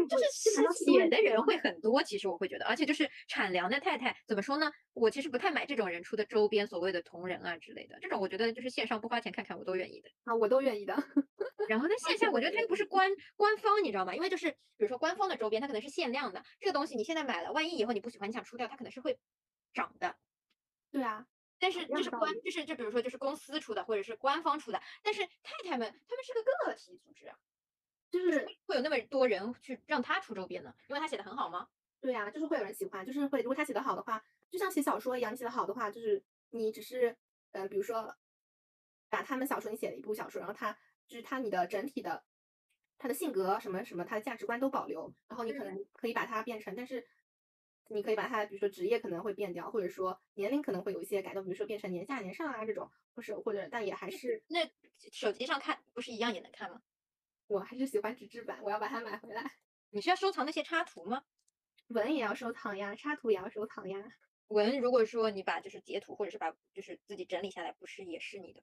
[0.07, 0.25] 就是
[0.73, 4.71] 写的人会很多，其实我会觉得，而且就是产粮的太太怎么说呢？
[4.93, 10.93] 我其实不太买这种人出的周边，所谓的同人啊之类的，这种我觉得就是线上不花钱看看我都愿意的啊，我都愿意的。
[11.69, 14.15] 然后那线下我觉得它又不是官官方，你知道吗？
[14.15, 19.17] 因为就是比如说官方的周边，它可能是限量的，这个东西你现在买了，万一以后你不喜欢，你想出掉，它可能是会
[19.73, 20.15] 涨的。
[20.91, 21.25] 对啊，
[21.59, 27.37] 但是这是官，就是就比如说就是公司出的或者是官方出的，但是太太们他们是个个体组织啊。
[28.11, 30.73] 就是会有那么多人去让他出周边呢？
[30.87, 31.67] 因为他写的很好吗？
[32.01, 37.15] 对呀，就是会有人喜欢，就是会如果他写的好的话，就像写小说一样，你写的好的话，就是你只是
[37.51, 38.15] 嗯，比如说
[39.09, 42.23] 把他们小说你写了一部小说，然后他就是他你的整体的
[42.97, 47.05] 他的性格什么什么他的价值观都保留，然后你可能可以把它变成，但是
[47.89, 54.59] 你可以把它比如说职业可能会变掉，或者说年龄可能会有一些改动，比如说变成年下年上啊这种，或是或者但也还是那
[55.11, 56.81] 手机上看不是一样也能看吗？
[57.49, 59.51] 我还是喜欢纸质版，我要把它买回来。
[59.89, 61.23] 你需要收藏那些插图吗？
[61.87, 63.97] 文也要收藏呀，插图也要收藏呀。
[64.49, 68.61] 文如果说你把就是截图或者是把就是自己整理下来，不是也是你的？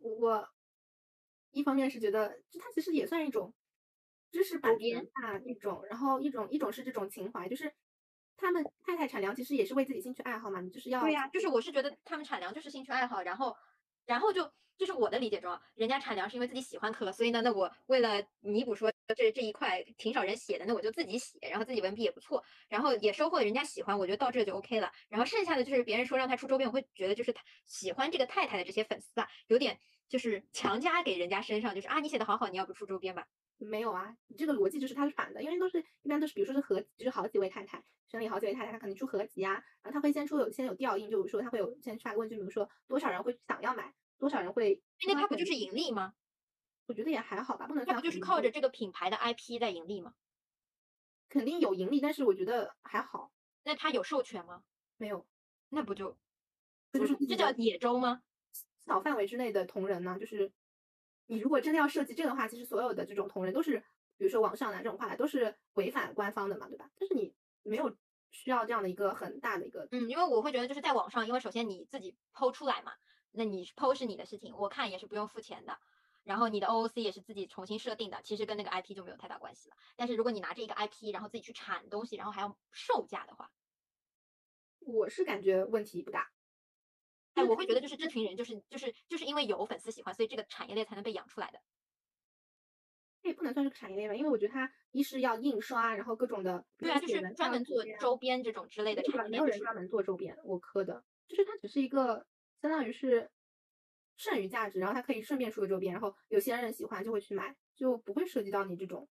[0.00, 0.48] 我我
[1.52, 3.54] 一方面是觉得，就它其实也算一种
[4.32, 7.72] 知识版边权吧一种，然后一种一种是这种情怀，就是
[8.36, 13.56] 他们太太产粮其实也是为自己兴趣爱好嘛，你就是要对呀、就是我是觉得他们产粮就是兴趣爱好，然后
[14.06, 24.92] 然后就就是我的理解中，人家产粮是因为自己喜欢刻，所以呢，那我为了弥补说这这一块挺少人写的，那我就自己写，然后自己文笔也不错，然后也收获了人家喜欢，我觉得到这就 OK 了。
[25.08, 33.26] 然后剩下的就是别人说让他出周边，我会觉得就是他喜欢这个太太的这些粉丝啊，有点就是强加给人家身上，就是啊你写的好好，你要不出周边吧？
[33.58, 39.52] 没有啊，你这个逻辑就是它是反的，因为都是一般都是比如说是合，就是好几位太太，圈里好几位太太，她可能出合集啊，
[39.82, 46.14] 然后他会先出有先有调印，就是说他会有先发个问卷，比如说多少人会想要买，多少人会，那他不就是盈利吗？
[46.86, 50.14] 我觉得也还好吧，不能算他不就是靠着这个品牌的 IP 在盈利吗？
[51.28, 53.32] 肯定有盈利，但是我觉得还好，
[53.64, 54.62] 那他有授权吗？
[54.96, 55.26] 没有，
[55.68, 56.16] 那不就
[56.92, 58.22] 这就是这叫野周吗？
[58.86, 60.52] 小范围之内的同人呢，就是
[61.26, 63.80] 你如果真的要设计这个的话，其实所有的这种同人都是，
[64.16, 66.88] 比如说网上拿这种话来都是违反官方的嘛，对吧？
[66.98, 67.96] 但是你没有
[68.30, 72.92] 需要这样的一个很大的一个，嗯，因为我会觉得就是在网上，因为首先你自己剖出来嘛，
[73.36, 75.78] 那你剖是你的事情，我看也是不用付钱的。
[76.24, 79.76] 然后你的 OOC 也是自己重新设定的，其实跟那个 IP 就没有太大关系了。
[79.94, 83.52] 但是如果你拿着一个 IP，然后自己去产东西，然后还要售价的话，
[84.80, 86.32] 我是感觉问题不大。
[87.34, 91.60] 哎，我会觉得就是这群人就是就是就是因为有粉丝喜欢，所以这个产业链才能被养出来的。
[93.22, 102.26] 这也不能算是个产业链吧，因为我觉得它一是要印刷，然后各种的对啊，就是专门做周边这种之类的产业链，没有就是人专门做周边，我磕的，就是它只是一个
[102.60, 103.30] 相当于是
[104.16, 109.08] 剩余价值，然后它可以顺便出个周边，然后有些人喜欢就会去买，就不会涉及到你这种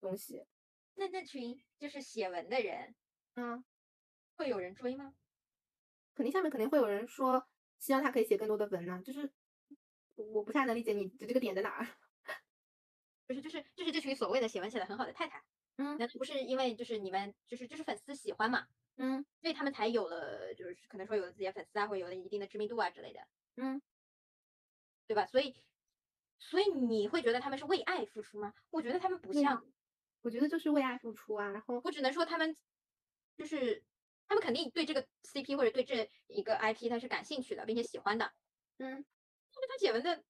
[0.00, 0.46] 东西。
[0.94, 2.94] 那那群就是写文的人，
[3.34, 3.64] 嗯，
[4.36, 5.14] 会有人追吗？
[6.14, 9.32] 肯定下面肯定会有人说，希望他可以写更多的文呢、就是
[10.16, 11.86] 我不太能理解你的这个点在哪儿。
[13.28, 15.44] 就是就是就是这群所谓的写文写的很好的太太，
[15.78, 18.66] 嗯难道不是因为就是你们就是就是粉丝喜欢嘛，
[18.96, 23.20] 嗯所以他们才有了就是可能说有了自己的粉丝啊，或者有了一定的知名度啊之类的，
[23.56, 23.80] 嗯，
[25.06, 25.26] 对吧？
[25.26, 25.54] 所以
[26.38, 28.52] 所以你会觉得他们是为爱付出吗？
[28.70, 29.64] 我觉得他们不像，
[30.22, 32.56] 我觉得就是为爱付出啊，然后我只能说他们
[33.36, 33.84] 就是
[34.26, 38.32] 他们肯定对这个 CP 或者对这一个 IP 他是感兴趣的，并且喜欢的，
[38.78, 38.90] 嗯，
[39.52, 40.24] 但是他写文的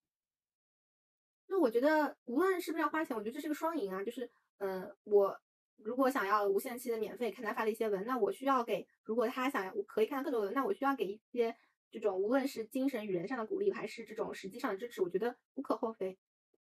[1.51, 4.05] 那我觉得无论是不是要花钱，我觉得这是个双赢啊。
[4.05, 5.39] 就是，嗯、我
[5.77, 11.57] 如果想要无限期的免费看他发的一些文，那我需要给；如果他想要我可以看到更多的文，那我需要给一些
[11.91, 16.19] 这种无论是精神与人上的鼓励，还是这种实际上的支持，我觉得无可厚非。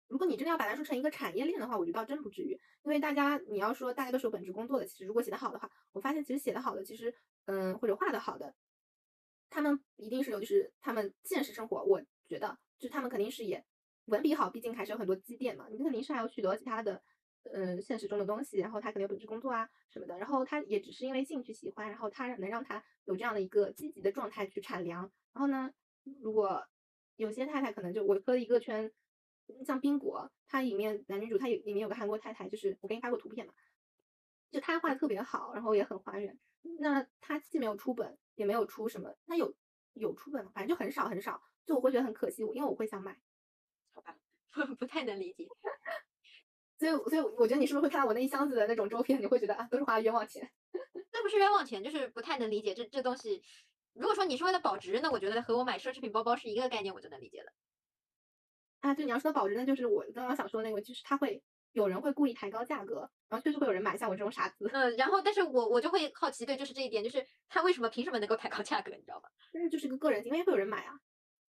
[0.08, 2.60] 如果你真的要把它说成一个产业链的话，我觉得倒真不至于。
[2.84, 7.16] 因为大家你要说大家都是有本职工作的，其实如果写得好的话，我发现其实写得好的，其实
[7.46, 8.54] 嗯或者画得好的，
[9.50, 13.64] 他们一定是有就是他们现实生活，我觉得就是他们肯定是也
[14.06, 17.02] 文笔好，毕竟还是有很多积淀嘛，你肯定是还要取得其他的
[17.52, 25.72] 嗯现实中的东西，然后他可能有本职工作啊什么的，然后他也只是因为兴趣喜欢，然后他能让他有这样的一个积极的状态去产粮，然后呢，
[26.22, 26.66] 如果
[27.16, 28.92] 有些太太可能就我磕一个圈。
[29.66, 33.54] 像冰果，它里面男女主，它有里面有个韩国太太，就是我给你发过图片嘛，
[34.50, 36.40] 就她画的特别好，然后也很还原。
[36.80, 39.54] 那她既没有出本，也没有出什么，她有
[39.96, 43.20] 有出本，反正就很少很少，就我会觉得很可惜，因为我会想买。
[43.92, 44.18] 好吧，
[44.80, 45.46] 不太能理解。
[46.84, 50.52] 所以，所以我觉得你是不是会看到我那一箱子的那种周边，你会觉得啊，都是花冤枉钱。
[51.14, 53.42] 那不是冤枉钱，就是不太能理解这这东西。
[53.94, 57.54] 如果说你是为了保值，那我觉得和我买奢侈品包包是一个概念，我就能理解了。
[58.82, 64.70] 啊，对，你要说保值，那就是我刚刚想说的那个，就是他会有人会故意抬高价格，然后确实会有人买，像我这种傻子。
[64.74, 69.30] 嗯，然后但是我我就会好奇，对，就是这一点，就是他为什么凭什么能够抬高价格，你知道吗？
[69.54, 71.00] 但是就是个个人行为，会有人买啊。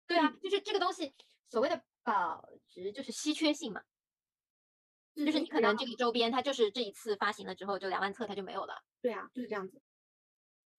[0.07, 1.14] 对啊，就是这个东西
[1.49, 3.80] 所谓的保值就是稀缺性嘛，
[5.15, 9.81] 就是你可能这个周边它就是这一次发行了之后就两万册它就没有了，对啊，就是这样子。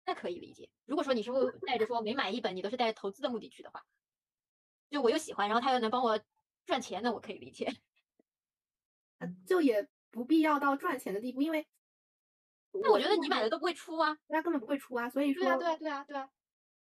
[0.06, 0.70] 那可以理解。
[0.86, 3.86] 如果说你是为 带着说每买一本你都是带着投资的目的去的话，
[4.90, 6.20] 就我又喜欢，然后他又能帮我
[6.66, 7.68] 赚钱，那我可以理解。
[9.20, 11.68] 呃，就也不必要到赚钱的地步，因为
[12.72, 14.18] 那我觉得你买的都不会出啊。
[14.28, 16.30] 他根本不会出啊，所以说对啊，对啊，对啊，对啊。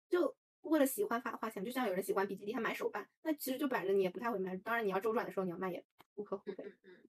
[0.09, 4.57] 就为了喜欢花花钱，就像有人喜欢比基尼，他买手办，那其实就摆着你也不太会卖。
[4.57, 6.55] 当然你要周转的时候你要卖也无可厚非。
[6.83, 7.04] 嗯。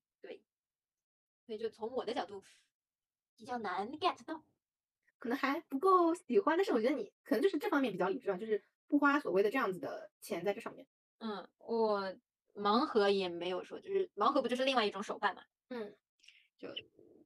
[1.46, 2.42] 所以就从我的角度
[3.36, 4.44] 比较难 get 到。
[5.18, 10.86] 可能还不够喜欢，但是我觉得你可能就是这方面比较理智啊，就是不花所谓的这样子的钱在这上面。
[11.20, 12.14] 嗯，我
[12.54, 15.42] 盲盒也没有说，就是盲盒不就是另外一种手办嘛？
[15.70, 15.96] 嗯，
[16.58, 16.68] 就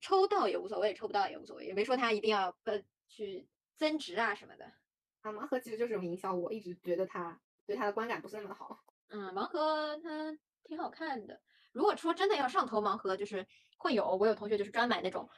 [0.00, 4.66] 抽到也无所谓，抽不到也无所谓，也没说他一定要呃去增值啊什么的。
[5.22, 8.78] 啊，盲盒其实就是种营销，我一直觉得它对它的观感不是那么好。
[9.08, 11.40] 嗯，盲盒它挺好看的。
[11.72, 13.46] 如果说真的要上头盲盒，就是
[13.78, 15.28] 会有我有同学就是专买那种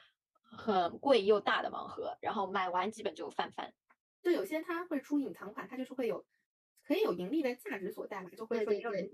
[0.43, 3.73] 很贵又大的盲盒，然后买完基本就翻番。
[4.21, 6.25] 就有些它会出隐藏款，它就是会有
[6.85, 8.65] 可以有盈利的价值所在嘛，就会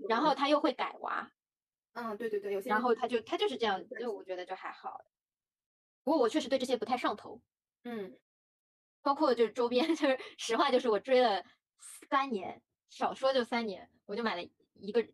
[0.08, 1.30] 然后它又会改娃，
[1.94, 5.00] 嗯，对对对，有些然后他就他就是这样，就我觉得就还好。
[6.04, 7.42] 不过我确实对这些不太上头，
[7.84, 8.18] 嗯
[9.02, 11.44] 包括就是周边， 就是实话就是我追了
[12.08, 15.06] 三年，少说就三年，我就买了一个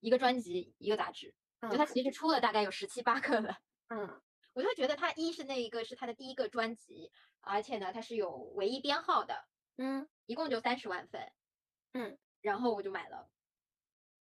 [0.00, 1.34] 一个专辑一个杂志，
[1.70, 1.84] 就它。
[1.84, 3.58] 嗯其实出了大概有十七八个了。
[3.88, 4.20] 嗯。
[4.54, 9.46] 我就觉得它一是那一个是它的第一个专辑，而且呢它是有唯一编号的，
[9.76, 11.30] 嗯，一共就三十万份，
[11.92, 13.30] 嗯，然后我就买了，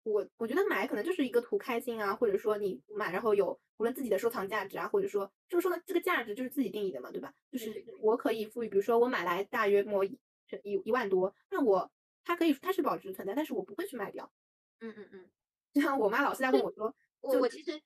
[0.02, 7.34] 我我觉得买可能就是一个图开心啊，或者说你买然后有无论自己的收藏价值啊，或者说就是说呢这个价值就是自己定义的嘛，对吧？
[7.50, 10.18] 就是我可以赋予，比如说我买来大约摸一
[10.62, 11.92] 一一万多，那我
[12.24, 14.32] 它可以它是保值存在，但是我不会去卖掉。
[14.80, 15.30] 嗯嗯嗯，
[15.74, 17.82] 就像我妈老是在问我说 我我其实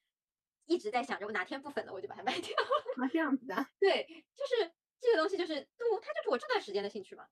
[0.67, 2.55] 一直在想着我哪天不粉了我就把它卖掉，
[3.03, 7.27] 啊这样子的， 对，就是这个东西就是就它就是我这段时间的兴趣嘛。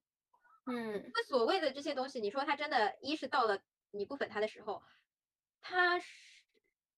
[0.68, 3.60] 嗯那所谓的这些东西，你说它真的，一是到了
[3.92, 4.82] 你不粉它的时候，
[5.60, 6.06] 它是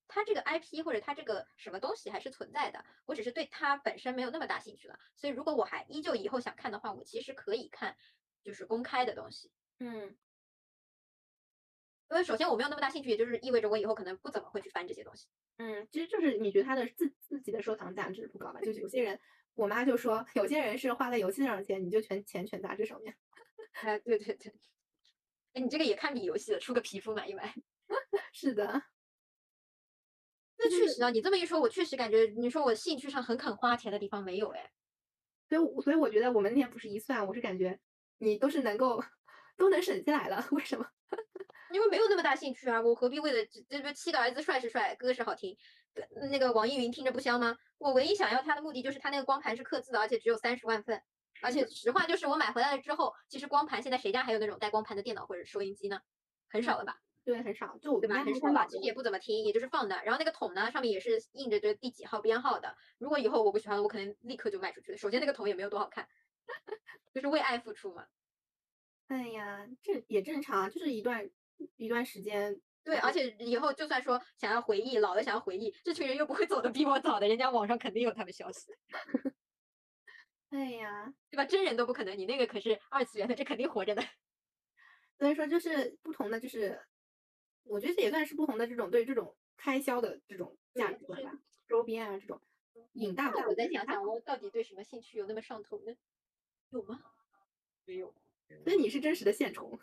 [0.07, 4.99] 它这个 IP 或者它这个什么东西还是存在的，我只是对它本身没有那么大兴趣了。
[5.17, 7.97] 所以如果我还依旧以后想看的话，我其实可以看
[8.43, 9.53] 就是公开的东西。
[9.81, 10.17] 嗯
[12.11, 15.27] 因为首先我没有那么大兴趣，也就是意味着我以后可能不怎么会去翻这些东西。
[15.59, 18.61] 嗯，其实就是你觉得他的自自己的收藏价值不高吧？
[18.61, 19.19] 就是有些人，
[19.55, 23.15] 我妈就说有些人是花在游戏上的钱，你就全钱全砸这上面。
[23.83, 24.53] 哎，对对对，
[25.53, 27.55] 哎，你这个也堪比游戏了，出个皮肤买一买。
[28.33, 28.83] 是的，
[30.59, 34.71] 那确实啊，你这么一说，我确实感觉你说我兴趣上很肯花钱的地方没有哎。
[35.49, 37.81] 所以我所以我觉得我们那天不是一算，我是感觉
[38.19, 39.03] 你都是能够
[39.57, 40.87] 都能省下来了，为什么？
[41.73, 45.57] 因为没有那么大兴趣啊，我何必为了这这不七个儿子帅是帅，歌是好听，
[45.95, 47.57] 呃那个网易云听着不香吗？
[47.79, 51.03] 我唯一想要它的目的就是它那个光盘是刻字的，而且只有三十万份，
[51.43, 56.01] 而且实话就是我买回来了之后，其实光盘现在谁家还有那种带光盘的电脑或者收音机呢？
[56.49, 58.25] 很少了吧，对，很少，就我对吧？
[58.25, 60.05] 很少了，那些老的其实也不怎么听，也就是放那儿。
[60.05, 62.75] 然后那个桶呢，上面也是印着这第几号编号的。
[62.99, 64.99] 如果以后我不喜欢了，我可能立刻就卖出去了。
[64.99, 66.09] 首先那个桶也没有多好看，
[67.13, 68.07] 就是为爱付出嘛。
[69.09, 71.31] 哎呀，这也正常啊，就是一段
[71.77, 78.73] 一段时间，对，而且以后就算说想要回忆，老了想要回忆，这群人又不会走的比我早的，人家网上肯定有他们消息，
[80.51, 81.45] 哎呀，对吧？
[81.45, 84.03] 真人都不可能，你那个可是二次元的，这肯定活着的。
[85.19, 86.81] 所以说就是不同的，就是
[87.65, 91.33] 我觉得这也算是不同的这种对这种开销的这种价值观吧，
[91.67, 92.41] 周边啊这种
[92.93, 95.93] 瘾大我再想想，我到底对什么兴趣有那么上头呢？
[96.71, 97.01] 有吗？
[97.85, 98.15] 没有。
[98.65, 99.79] 所以你是真实的现充，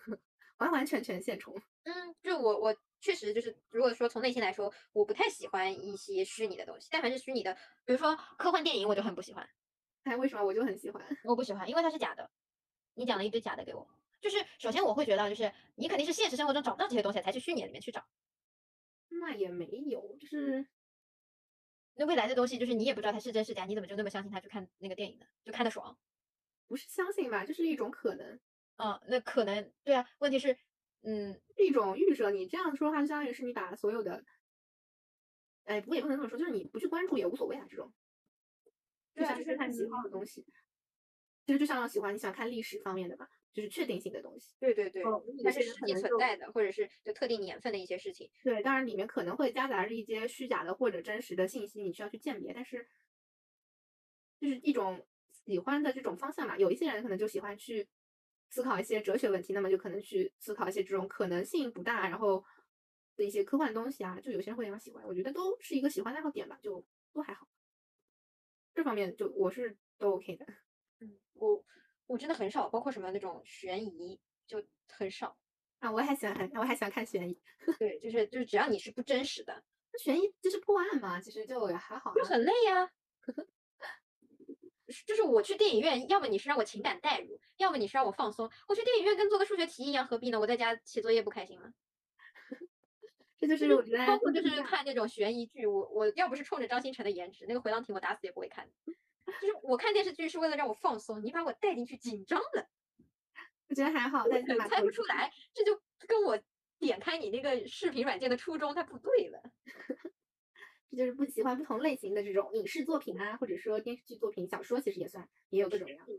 [0.58, 1.56] 完完全全现充。
[1.84, 7.54] 嗯，就我我确实就是，如果说从内心来说，我不太喜欢一些虚拟的东西，但凡是虚拟的，
[7.84, 9.48] 比如说科幻电影，我就很不喜欢。
[10.04, 11.04] 哎，为什么我就很喜欢？
[11.24, 12.30] 我不喜欢，因为它是假的。
[12.94, 13.88] 你讲了一堆假的给我，
[14.22, 18.06] 就是首先我会觉得，就是你肯定是现实生活中找不到这些东西，才去虚拟里面去找。
[19.10, 20.66] 那也没有，就是
[21.96, 25.26] 那未来的东西，就是你也不知道它是真是假，你怎么就那么相信它去看那个电影呢？
[25.44, 25.98] 就看得爽。
[26.68, 28.40] 不是相信吧，就是一种可能，
[28.78, 30.08] 嗯，那可能对啊。
[30.20, 30.58] 问题是，
[31.02, 32.32] 嗯，一种预设。
[32.32, 34.24] 你这样说的话，就相当于是你把所有的，
[35.64, 37.94] 哎，不过也不能这么说，就是你不去关注也无所谓啊，这种。
[39.16, 40.46] 就对啊像是看喜好的东西，
[41.46, 44.58] 其实就像喜欢你喜欢看历史方面的吧，就是确定性的东西。
[44.60, 48.30] 对对对哦有些它是实际存在的，或者是就特定年份的一些事情。
[48.44, 52.86] 对，当然里面可能会夹杂着一些虚假的或者真实的信息，你需要去鉴别，但是
[54.38, 56.58] 就是一种喜欢的这种方向嘛。
[56.58, 57.88] 有一些人可能就喜欢去
[58.50, 62.44] 思考一些哲学问题，那么就可能去思考一些这种可能性不大，然后
[63.16, 65.06] 的一些科幻东西啊，就有些人会非常喜欢。
[65.06, 67.48] 我觉得都是一个喜欢爱好点吧，就都还好。
[68.74, 70.46] 这方面就我是都 OK 的。
[71.00, 71.64] 嗯，我
[72.08, 75.38] 我真的很少，包括什么那种悬疑就很少。
[75.80, 77.40] 啊，我还喜欢，我还喜欢看悬疑。
[77.80, 79.64] 对，就是就是只要你是不真实的，
[80.00, 82.14] 悬疑就是破案嘛，其实就也还好、啊。
[82.16, 82.90] 就很累呀、
[83.26, 83.48] 是
[85.08, 88.50] 就是我去电影院，要么你是让我情感代入，要么你是让我放松。
[88.68, 90.40] 我去电影院跟做个数学题一样，何必呢？
[90.40, 91.74] 我在家写作业不开心吗？
[93.38, 98.70] 这就是我觉得包括就是看那种悬疑剧，我我要不是冲着张新成的颜值，那个回廊亭我打死也不会看。
[99.42, 102.70] 就是我看电视剧是为了让我放松，你把我带进去紧张了，
[103.68, 106.40] 我觉得还好，但是 蛮猜不出来，这就跟我
[106.80, 109.42] 点开你那个视频软件的初衷它不对了。
[110.96, 116.14] 这就是不喜欢不同类型的这种影视作品啊，或者说电视剧作品、小说，其实也算，也有各种各样的。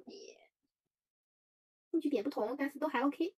[1.90, 3.34] 兴趣点不同，但是都还 OK。